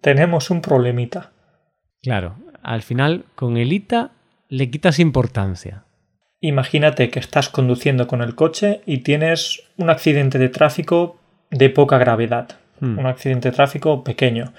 Tenemos 0.00 0.50
un 0.50 0.60
problemita. 0.60 1.30
Claro, 2.02 2.36
al 2.62 2.82
final 2.82 3.24
con 3.36 3.56
el 3.56 3.72
ita 3.72 4.10
le 4.48 4.70
quitas 4.70 4.98
importancia. 4.98 5.84
Imagínate 6.46 7.08
que 7.08 7.20
estás 7.20 7.48
conduciendo 7.48 8.06
con 8.06 8.20
el 8.20 8.34
coche 8.34 8.82
y 8.84 8.98
tienes 8.98 9.62
un 9.78 9.88
accidente 9.88 10.38
de 10.38 10.50
tráfico 10.50 11.18
de 11.50 11.70
poca 11.70 11.96
gravedad, 11.96 12.58
hmm. 12.80 12.98
un 12.98 13.06
accidente 13.06 13.48
de 13.48 13.56
tráfico 13.56 14.04
pequeño, 14.04 14.52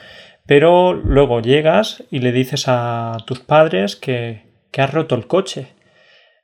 pero 0.48 0.95
luego 0.95 1.41
llegas 1.41 2.04
y 2.10 2.21
le 2.21 2.32
dices 2.32 2.63
a 2.65 3.17
tus 3.28 3.39
padres 3.39 3.95
que, 3.95 4.41
que 4.71 4.82
has 4.82 4.91
roto 4.95 5.13
el 5.13 5.28
coche. 5.28 5.67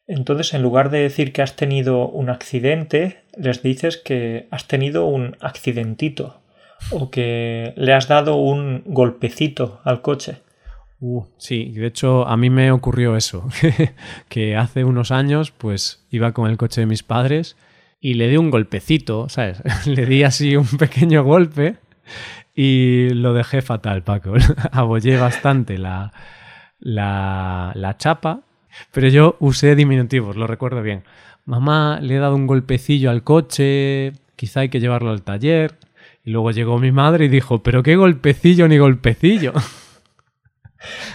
Entonces, 0.06 0.54
en 0.54 0.62
lugar 0.62 0.92
de 0.92 1.00
decir 1.00 1.34
que 1.34 1.42
has 1.42 1.56
tenido 1.56 2.08
un 2.08 2.30
accidente, 2.30 3.24
les 3.36 3.64
dices 3.64 3.98
que 3.98 4.48
has 4.52 4.68
tenido 4.68 5.08
un 5.08 5.38
accidentito 5.40 6.40
o 6.92 7.10
que 7.10 7.74
le 7.78 7.94
has 7.94 8.08
dado 8.08 8.36
un 8.36 8.84
golpecito 8.86 9.82
al 9.86 10.04
coche. 10.04 10.44
Uh, 11.04 11.24
sí, 11.38 11.72
de 11.72 11.88
hecho 11.88 12.28
a 12.28 12.38
mí 12.38 12.52
me 12.52 12.72
ocurrió 12.72 13.18
eso, 13.18 13.50
que 14.30 14.56
hace 14.56 14.84
unos 14.84 15.10
años 15.10 15.50
pues 15.50 16.06
iba 16.12 16.32
con 16.32 16.48
el 16.48 16.58
coche 16.58 16.82
de 16.82 16.86
mis 16.86 17.02
padres 17.02 17.58
y 18.00 18.14
le 18.14 18.28
di 18.28 18.38
un 18.38 18.52
golpecito, 18.52 19.28
¿sabes? 19.28 19.64
le 19.88 20.06
di 20.06 20.22
así 20.22 20.56
un 20.56 20.68
pequeño 20.68 21.24
golpe 21.24 21.78
y 22.54 23.10
lo 23.16 23.34
dejé 23.34 23.64
fatal, 23.64 24.04
Paco. 24.04 24.34
Abollé 24.72 25.18
bastante 25.18 25.80
la, 25.80 26.14
la, 26.80 27.72
la 27.74 27.98
chapa, 27.98 28.42
pero 28.92 29.08
yo 29.08 29.38
usé 29.40 29.76
diminutivos, 29.76 30.36
lo 30.36 30.46
recuerdo 30.46 30.84
bien. 30.84 31.04
Mamá 31.46 32.00
le 32.00 32.18
he 32.18 32.20
dado 32.20 32.36
un 32.36 32.46
golpecillo 32.46 33.10
al 33.10 33.24
coche, 33.24 34.14
quizá 34.36 34.60
hay 34.60 34.70
que 34.70 34.80
llevarlo 34.80 35.10
al 35.10 35.24
taller. 35.24 35.80
Y 36.24 36.30
luego 36.30 36.52
llegó 36.52 36.78
mi 36.78 36.92
madre 36.92 37.26
y 37.26 37.30
dijo, 37.30 37.64
pero 37.64 37.82
qué 37.82 37.96
golpecillo 37.96 38.68
ni 38.68 38.78
golpecillo. 38.78 39.54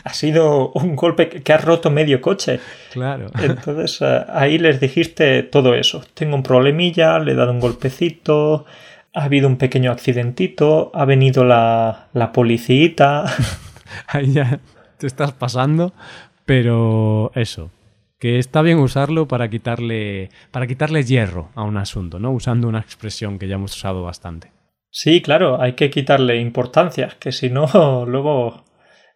Ha 0.05 0.13
sido 0.13 0.71
un 0.73 0.97
golpe 0.97 1.29
que 1.29 1.53
ha 1.53 1.59
roto 1.59 1.91
medio 1.91 2.21
coche. 2.21 2.61
Claro. 2.93 3.31
Entonces 3.43 3.99
eh, 4.01 4.25
ahí 4.29 4.59
les 4.59 4.81
dijiste 4.81 5.43
todo 5.43 5.75
eso. 5.75 6.05
Tengo 6.15 6.37
un 6.37 6.43
problemilla, 6.43 7.19
le 7.19 7.33
he 7.33 7.35
dado 7.35 7.53
un 7.53 7.61
golpecito, 7.61 8.67
ha 9.15 9.25
habido 9.25 9.49
un 9.49 9.57
pequeño 9.57 9.91
accidentito, 9.91 10.91
ha 10.95 11.05
venido 11.05 11.45
la, 11.45 12.09
la 12.13 12.33
policita. 12.33 13.25
ahí 14.09 14.33
ya 14.33 14.61
te 14.99 15.07
estás 15.07 15.33
pasando, 15.33 15.93
pero 16.45 17.33
eso, 17.35 17.71
que 18.19 18.39
está 18.39 18.63
bien 18.63 18.79
usarlo 18.79 19.29
para 19.29 19.49
quitarle, 19.49 20.31
para 20.51 20.67
quitarle 20.67 21.05
hierro 21.05 21.51
a 21.55 21.63
un 21.63 21.77
asunto, 21.77 22.19
¿no? 22.19 22.31
Usando 22.33 22.69
una 22.69 22.81
expresión 22.81 23.39
que 23.39 23.49
ya 23.49 23.57
hemos 23.57 23.75
usado 23.77 24.03
bastante. 24.03 24.53
Sí, 24.91 25.21
claro, 25.21 25.61
hay 25.61 25.75
que 25.75 25.91
quitarle 25.91 26.41
importancia, 26.41 27.17
que 27.19 27.33
si 27.33 27.51
no, 27.51 28.05
luego 28.07 28.65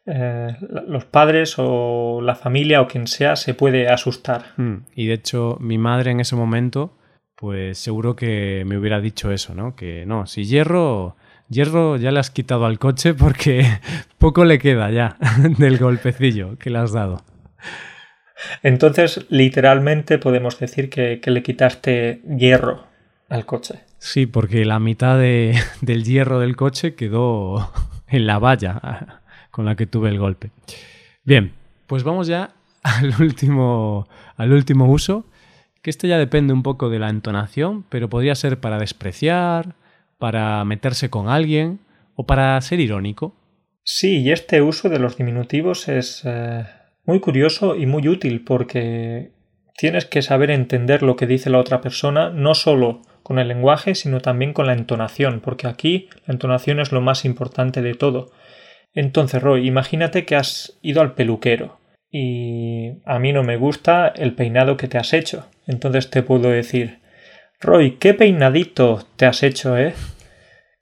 eh, 0.07 0.57
los 0.87 1.05
padres 1.05 1.55
o 1.59 2.21
la 2.23 2.35
familia 2.35 2.81
o 2.81 2.89
quien 2.89 3.07
sea 3.07 3.37
se 3.37 3.55
puede 3.55 3.89
asustar. 3.89 4.47
Hmm. 4.57 4.85
Y 4.95 5.07
de 5.07 5.15
hecho, 5.15 5.59
mi 5.61 5.79
madre 5.79 6.11
en 6.11 6.21
ese 6.21 6.37
momento, 6.37 6.97
pues 7.37 7.79
seguro 7.79 8.17
que 8.17 8.65
me 8.67 8.79
hubiera 8.79 9.01
dicho 9.01 9.31
eso, 9.31 9.55
¿no? 9.55 9.77
Que 9.77 10.07
no, 10.07 10.27
si 10.27 10.45
hierro, 10.45 11.17
hierro 11.49 11.97
ya 11.97 12.13
le 12.13 12.21
has 12.21 12.31
quitado 12.31 12.65
al 12.65 12.79
coche 12.79 13.15
porque 13.15 13.67
poco 14.19 14.45
le 14.45 14.59
queda 14.59 14.91
ya 14.91 15.17
del 15.59 15.79
golpecillo 15.79 16.59
que 16.59 16.71
le 16.71 16.79
has 16.79 16.93
dado. 16.93 17.23
Entonces, 18.63 19.27
literalmente 19.29 20.19
podemos 20.19 20.59
decir 20.59 20.89
que, 20.89 21.21
le 21.23 21.43
quitaste 21.43 22.23
hierro 22.39 22.85
al 23.29 23.45
coche. 23.45 23.81
Sí, 23.99 24.25
porque 24.25 24.65
la 24.65 24.79
mitad 24.79 25.19
del 25.83 26.05
hierro 26.05 26.41
del 26.41 26.57
coche 26.57 26.95
quedó 26.95 27.71
en 28.09 28.27
la 28.27 28.39
valla 28.39 29.20
con 29.51 29.65
la 29.65 29.77
que 29.77 29.87
tuve 29.87 30.09
el 30.09 30.19
golpe. 30.19 30.51
Bien, 31.25 31.53
pues 31.87 32.03
vamos 32.03 32.27
ya 32.27 32.51
al 32.83 33.15
último, 33.21 34.09
al 34.37 34.53
último 34.53 34.91
uso, 34.91 35.25
que 35.83 35.91
este 35.91 36.09
ya 36.09 36.19
depende 36.19 36.53
un 36.53 36.63
poco 36.63 36.91
de 36.91 36.99
la 36.99 37.09
entonación, 37.09 37.85
pero 37.89 38.09
podría 38.09 38.35
ser 38.35 38.61
para 38.61 38.79
despreciar, 38.79 39.75
para 40.19 40.65
meterse 40.65 41.11
con 41.11 41.29
alguien 41.29 41.81
o 42.15 42.27
para 42.27 42.61
ser 42.61 42.81
irónico. 42.81 43.35
Sí, 43.83 44.19
y 44.19 44.31
este 44.31 44.61
uso 44.63 44.89
de 44.89 44.99
los 44.99 45.17
diminutivos 45.17 45.89
es 45.89 46.23
eh, 46.25 46.65
muy 47.05 47.21
curioso 47.21 47.77
y 47.77 47.87
muy 47.87 48.07
útil 48.09 48.45
porque 48.45 49.33
tienes 49.77 50.05
que 50.05 50.21
saber 50.21 50.51
entender 50.51 51.03
lo 51.03 51.17
que 51.17 51.27
dice 51.27 51.49
la 51.49 51.59
otra 51.59 51.81
persona, 51.81 52.31
no 52.31 52.55
solo 52.55 53.01
con 53.23 53.39
el 53.39 53.49
lenguaje, 53.49 53.95
sino 53.95 54.21
también 54.21 54.53
con 54.53 54.67
la 54.67 54.75
entonación, 54.75 55.41
porque 55.41 55.67
aquí 55.67 56.09
la 56.27 56.35
entonación 56.35 56.81
es 56.81 56.93
lo 56.93 57.01
más 57.01 57.25
importante 57.25 57.81
de 57.81 57.95
todo. 57.95 58.31
Entonces, 58.95 59.43
Roy, 59.43 59.67
imagínate 59.67 60.25
que 60.25 60.37
has 60.37 60.79
ido 60.83 61.01
al 61.01 61.15
peluquero 61.15 61.79
y 62.11 63.01
a 63.05 63.19
mí 63.19 63.33
no 63.33 63.45
me 63.45 63.57
gusta 63.57 64.09
el 64.09 64.35
peinado 64.35 64.77
que 64.77 64.89
te 64.89 64.99
has 64.99 65.13
hecho. 65.13 65.47
Entonces 65.67 66.11
te 66.11 66.23
puedo 66.23 66.51
decir, 66.51 67.01
Roy, 67.61 67.93
qué 67.93 68.15
peinadito 68.15 69.07
te 69.17 69.27
has 69.27 69.43
hecho, 69.43 69.79
¿eh? 69.79 69.95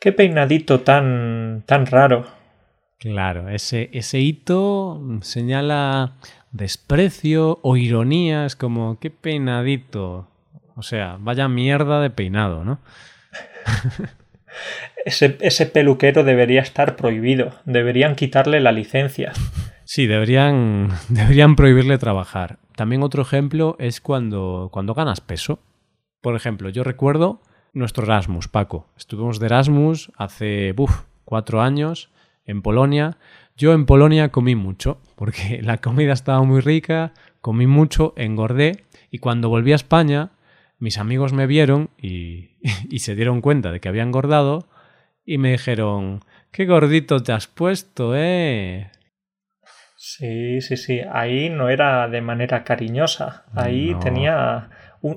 Qué 0.01 0.13
peinadito 0.13 0.81
tan 0.81 1.65
tan 1.67 1.87
raro. 1.87 2.27
Claro, 2.99 3.49
ese, 3.49 3.91
ese 3.93 4.19
hito 4.21 5.01
señala 5.21 6.15
desprecio 6.51 7.61
o 7.63 7.77
ironía, 7.77 8.47
es 8.47 8.57
como, 8.57 8.99
qué 8.99 9.11
peinadito. 9.11 10.29
O 10.77 10.83
sea, 10.83 11.17
vaya 11.21 11.49
mierda 11.49 12.01
de 12.01 12.11
peinado, 12.11 12.65
¿no? 12.65 12.81
ese, 15.05 15.37
ese 15.41 15.67
peluquero 15.67 16.25
debería 16.25 16.61
estar 16.61 16.97
prohibido, 16.97 17.53
deberían 17.65 18.15
quitarle 18.15 18.61
la 18.61 18.73
licencia. 18.73 19.33
Sí, 19.85 20.07
deberían, 20.07 20.91
deberían 21.09 21.57
prohibirle 21.57 21.99
trabajar. 21.99 22.59
También 22.77 23.03
otro 23.03 23.23
ejemplo 23.23 23.77
es 23.79 24.01
cuando, 24.01 24.69
cuando 24.71 24.95
ganas 24.95 25.21
peso. 25.21 25.61
Por 26.21 26.37
ejemplo, 26.37 26.69
yo 26.69 26.85
recuerdo 26.85 27.41
nuestro 27.73 28.05
Erasmus, 28.05 28.49
Paco. 28.49 28.87
Estuvimos 28.97 29.41
de 29.41 29.47
Erasmus 29.47 30.13
hace 30.17 30.75
cuatro 31.25 31.63
años 31.63 32.11
en 32.45 32.63
Polonia. 32.63 33.17
Yo 33.57 33.73
en 33.73 33.87
Polonia 33.87 34.31
comí 34.31 34.55
mucho, 34.55 35.01
porque 35.17 35.61
la 35.63 35.79
comida 35.79 36.13
estaba 36.13 36.43
muy 36.43 36.61
rica, 36.61 37.13
comí 37.41 37.67
mucho, 37.67 38.15
engordé, 38.17 38.85
y 39.11 39.19
cuando 39.19 39.49
volví 39.49 39.73
a 39.73 39.77
España, 39.77 40.31
mis 40.79 40.99
amigos 40.99 41.33
me 41.33 41.47
vieron 41.47 41.91
y, 42.01 42.51
y 42.91 43.01
se 43.01 43.15
dieron 43.15 43.41
cuenta 43.41 43.73
de 43.73 43.81
que 43.81 43.89
había 43.89 44.03
engordado 44.03 44.69
y 45.25 45.39
me 45.39 45.53
dijeron, 45.53 46.25
qué 46.51 46.65
gordito 46.65 47.23
te 47.23 47.33
has 47.33 47.47
puesto, 47.47 48.15
eh. 48.17 48.91
Sí, 49.97 50.61
sí, 50.61 50.77
sí. 50.77 51.01
Ahí 51.13 51.51
no 51.51 51.69
era 51.69 52.09
de 52.09 52.21
manera 52.23 52.65
cariñosa. 52.65 53.45
Ahí 53.55 53.95
tenía 54.01 54.71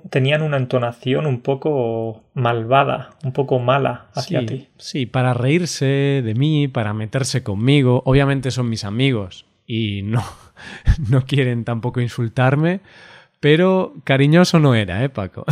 tenían 0.09 0.41
una 0.41 0.57
entonación 0.57 1.25
un 1.25 1.41
poco 1.41 2.23
malvada, 2.33 3.11
un 3.23 3.31
poco 3.31 3.59
mala 3.59 4.07
hacia 4.13 4.45
ti. 4.45 4.67
Sí, 4.77 5.05
para 5.05 5.33
reírse 5.33 6.21
de 6.23 6.33
mí, 6.35 6.67
para 6.67 6.93
meterse 6.93 7.43
conmigo. 7.43 8.03
Obviamente 8.05 8.51
son 8.51 8.69
mis 8.69 8.83
amigos 8.83 9.45
y 9.65 10.01
no, 10.03 10.23
no 11.09 11.25
quieren 11.25 11.63
tampoco 11.63 12.01
insultarme, 12.01 12.81
pero 13.41 13.95
cariñoso 14.05 14.59
no 14.59 14.75
era, 14.75 15.03
¿eh, 15.03 15.09
Paco? 15.09 15.45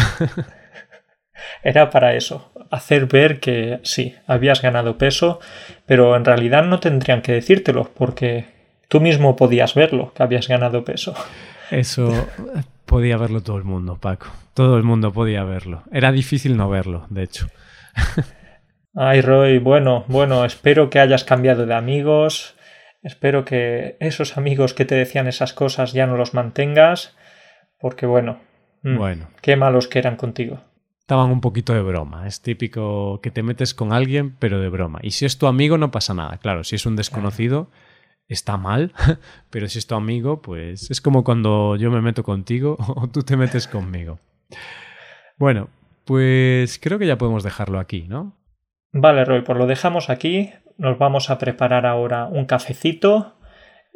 era 1.63 1.89
para 1.89 2.15
eso, 2.15 2.54
hacer 2.71 3.08
ver 3.08 3.41
que 3.41 3.80
sí, 3.84 4.15
habías 4.28 4.62
ganado 4.62 4.97
peso, 4.97 5.39
pero 5.86 6.15
en 6.15 6.23
realidad 6.23 6.63
no 6.63 6.80
tendrían 6.80 7.21
que 7.21 7.34
decírtelo, 7.34 7.91
porque 7.93 8.45
tú 8.88 9.02
mismo 9.02 9.36
podías 9.36 9.73
verlo, 9.73 10.13
que 10.13 10.23
habías 10.23 10.47
ganado 10.47 10.86
peso. 10.86 11.13
Eso 11.71 12.28
podía 12.86 13.17
verlo 13.17 13.41
todo 13.41 13.58
el 13.58 13.63
mundo, 13.63 13.97
Paco. 13.99 14.28
Todo 14.54 14.78
el 14.78 14.84
mundo 14.84 15.12
podía 15.12 15.43
verlo. 15.43 15.84
Era 15.91 16.12
difícil 16.12 16.58
no 16.58 16.69
verlo, 16.69 17.06
de 17.10 17.23
hecho. 17.23 17.47
Ay, 18.95 19.21
Roy, 19.21 19.60
bueno, 19.60 20.06
bueno, 20.08 20.45
espero 20.45 20.89
que 20.89 20.99
hayas 20.99 21.23
cambiado 21.23 21.65
de 21.65 21.73
amigos. 21.73 22.56
Espero 23.02 23.45
que 23.45 23.97
esos 23.99 24.38
amigos 24.38 24.73
que 24.73 24.86
te 24.86 24.95
decían 24.95 25.28
esas 25.28 25.54
cosas 25.54 25.93
ya 25.93 26.06
no 26.06 26.17
los 26.17 26.34
mantengas. 26.34 27.15
Porque 27.79 28.05
bueno, 28.05 28.39
mm, 28.83 28.97
bueno. 28.97 29.27
Qué 29.41 29.55
malos 29.55 29.87
que 29.87 29.99
eran 29.99 30.15
contigo. 30.15 30.59
Estaban 30.99 31.31
un 31.31 31.41
poquito 31.41 31.73
de 31.73 31.81
broma. 31.81 32.27
Es 32.27 32.41
típico 32.41 33.19
que 33.21 33.31
te 33.31 33.41
metes 33.41 33.73
con 33.73 33.93
alguien, 33.93 34.35
pero 34.37 34.59
de 34.59 34.69
broma. 34.69 34.99
Y 35.01 35.11
si 35.11 35.25
es 35.25 35.37
tu 35.37 35.47
amigo, 35.47 35.77
no 35.77 35.91
pasa 35.91 36.13
nada. 36.13 36.37
Claro, 36.37 36.63
si 36.63 36.75
es 36.75 36.85
un 36.85 36.95
desconocido 36.95 37.69
está 38.29 38.57
mal, 38.57 38.93
pero 39.49 39.67
si 39.67 39.79
es 39.79 39.87
tu 39.87 39.95
amigo, 39.95 40.41
pues 40.41 40.89
es 40.89 41.01
como 41.01 41.23
cuando 41.23 41.75
yo 41.75 41.91
me 41.91 42.01
meto 42.01 42.23
contigo 42.23 42.77
o 42.95 43.07
tú 43.07 43.23
te 43.23 43.35
metes 43.35 43.67
conmigo. 43.67 44.19
Bueno, 45.37 45.69
pues 46.05 46.79
creo 46.79 46.99
que 46.99 47.07
ya 47.07 47.17
podemos 47.17 47.43
dejarlo 47.43 47.79
aquí, 47.79 48.05
¿no? 48.07 48.35
Vale, 48.91 49.25
Roy, 49.25 49.41
pues 49.41 49.57
lo 49.57 49.67
dejamos 49.67 50.09
aquí. 50.09 50.51
Nos 50.77 50.97
vamos 50.97 51.29
a 51.29 51.37
preparar 51.37 51.85
ahora 51.85 52.25
un 52.25 52.45
cafecito 52.45 53.35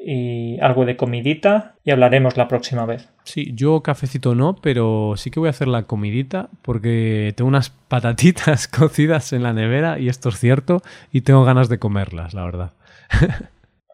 y 0.05 0.59
algo 0.59 0.85
de 0.85 0.97
comidita 0.97 1.75
y 1.83 1.91
hablaremos 1.91 2.35
la 2.35 2.47
próxima 2.47 2.85
vez. 2.85 3.09
Sí, 3.23 3.53
yo 3.55 3.81
cafecito 3.81 4.35
no, 4.35 4.55
pero 4.55 5.13
sí 5.15 5.31
que 5.31 5.39
voy 5.39 5.47
a 5.47 5.51
hacer 5.51 5.69
la 5.69 5.83
comidita 5.83 6.49
porque 6.61 7.33
tengo 7.37 7.47
unas 7.47 7.69
patatitas 7.69 8.67
cocidas 8.77 9.31
en 9.31 9.43
la 9.43 9.53
nevera 9.53 9.99
y 9.99 10.09
esto 10.09 10.29
es 10.29 10.39
cierto 10.39 10.81
y 11.11 11.21
tengo 11.21 11.45
ganas 11.45 11.69
de 11.69 11.79
comerlas, 11.79 12.33
la 12.33 12.43
verdad. 12.43 12.73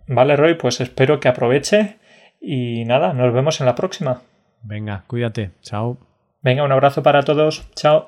Vale, 0.07 0.35
Roy, 0.35 0.55
pues 0.55 0.81
espero 0.81 1.19
que 1.19 1.27
aproveche 1.27 1.99
y 2.41 2.85
nada, 2.85 3.13
nos 3.13 3.31
vemos 3.31 3.59
en 3.59 3.67
la 3.67 3.75
próxima. 3.75 4.21
Venga, 4.63 5.03
cuídate. 5.05 5.51
Chao. 5.61 5.97
Venga, 6.41 6.63
un 6.63 6.71
abrazo 6.71 7.03
para 7.03 7.21
todos. 7.21 7.69
Chao. 7.75 8.07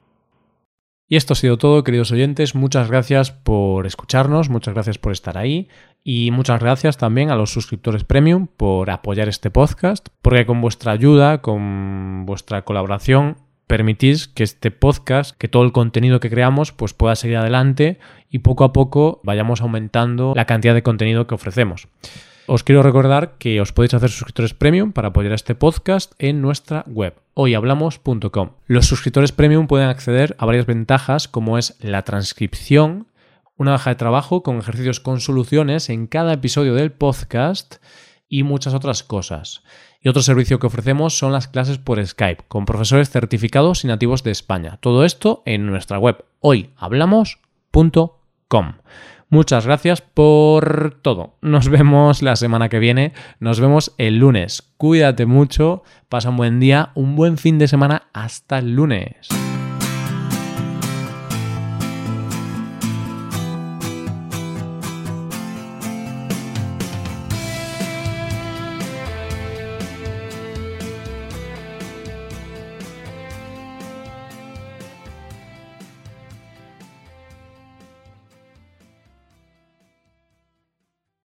Y 1.07 1.17
esto 1.17 1.33
ha 1.33 1.35
sido 1.35 1.57
todo, 1.57 1.83
queridos 1.83 2.11
oyentes. 2.13 2.55
Muchas 2.55 2.89
gracias 2.89 3.31
por 3.31 3.85
escucharnos, 3.85 4.49
muchas 4.49 4.73
gracias 4.73 4.97
por 4.97 5.11
estar 5.11 5.37
ahí 5.37 5.67
y 6.03 6.31
muchas 6.31 6.59
gracias 6.59 6.97
también 6.97 7.29
a 7.29 7.35
los 7.35 7.51
suscriptores 7.51 8.03
premium 8.03 8.47
por 8.47 8.89
apoyar 8.89 9.29
este 9.29 9.51
podcast, 9.51 10.07
porque 10.21 10.45
con 10.45 10.61
vuestra 10.61 10.91
ayuda, 10.91 11.41
con 11.41 12.25
vuestra 12.25 12.63
colaboración, 12.63 13.37
permitís 13.67 14.27
que 14.27 14.43
este 14.43 14.71
podcast, 14.71 15.37
que 15.37 15.47
todo 15.47 15.63
el 15.63 15.71
contenido 15.71 16.19
que 16.19 16.29
creamos, 16.29 16.71
pues 16.71 16.93
pueda 16.93 17.15
seguir 17.15 17.37
adelante 17.37 17.99
y 18.29 18.39
poco 18.39 18.63
a 18.63 18.73
poco 18.73 19.21
vayamos 19.23 19.61
aumentando 19.61 20.33
la 20.35 20.45
cantidad 20.45 20.73
de 20.73 20.83
contenido 20.83 21.27
que 21.27 21.35
ofrecemos. 21.35 21.87
Os 22.47 22.63
quiero 22.63 22.83
recordar 22.83 23.35
que 23.37 23.61
os 23.61 23.71
podéis 23.71 23.93
hacer 23.93 24.09
suscriptores 24.09 24.53
premium 24.53 24.91
para 24.91 25.09
apoyar 25.09 25.31
este 25.31 25.55
podcast 25.55 26.13
en 26.19 26.41
nuestra 26.41 26.83
web 26.87 27.13
hoyhablamos.com. 27.33 28.49
Los 28.67 28.87
suscriptores 28.87 29.31
premium 29.31 29.67
pueden 29.67 29.87
acceder 29.87 30.35
a 30.37 30.45
varias 30.45 30.65
ventajas 30.65 31.27
como 31.27 31.57
es 31.57 31.77
la 31.79 32.01
transcripción, 32.03 33.07
una 33.57 33.71
baja 33.71 33.91
de 33.91 33.95
trabajo 33.95 34.43
con 34.43 34.57
ejercicios 34.57 34.99
con 34.99 35.19
soluciones 35.19 35.89
en 35.89 36.07
cada 36.07 36.33
episodio 36.33 36.75
del 36.75 36.91
podcast 36.91 37.75
y 38.27 38.43
muchas 38.43 38.73
otras 38.73 39.03
cosas. 39.03 39.63
Y 40.01 40.09
otro 40.09 40.23
servicio 40.23 40.59
que 40.59 40.67
ofrecemos 40.67 41.17
son 41.17 41.31
las 41.31 41.47
clases 41.47 41.77
por 41.77 42.03
Skype, 42.03 42.45
con 42.47 42.65
profesores 42.65 43.11
certificados 43.11 43.83
y 43.83 43.87
nativos 43.87 44.23
de 44.23 44.31
España. 44.31 44.79
Todo 44.81 45.05
esto 45.05 45.43
en 45.45 45.67
nuestra 45.67 45.99
web 45.99 46.25
hoyhablamos.com. 46.39 48.73
Muchas 49.29 49.65
gracias 49.65 50.01
por 50.01 50.99
todo. 51.01 51.37
Nos 51.41 51.69
vemos 51.69 52.21
la 52.21 52.35
semana 52.35 52.67
que 52.67 52.79
viene. 52.79 53.13
Nos 53.39 53.59
vemos 53.59 53.93
el 53.97 54.17
lunes. 54.17 54.73
Cuídate 54.77 55.25
mucho. 55.25 55.83
Pasa 56.09 56.29
un 56.29 56.37
buen 56.37 56.59
día, 56.59 56.91
un 56.95 57.15
buen 57.15 57.37
fin 57.37 57.57
de 57.57 57.67
semana. 57.67 58.09
Hasta 58.11 58.59
el 58.59 58.75
lunes. 58.75 59.29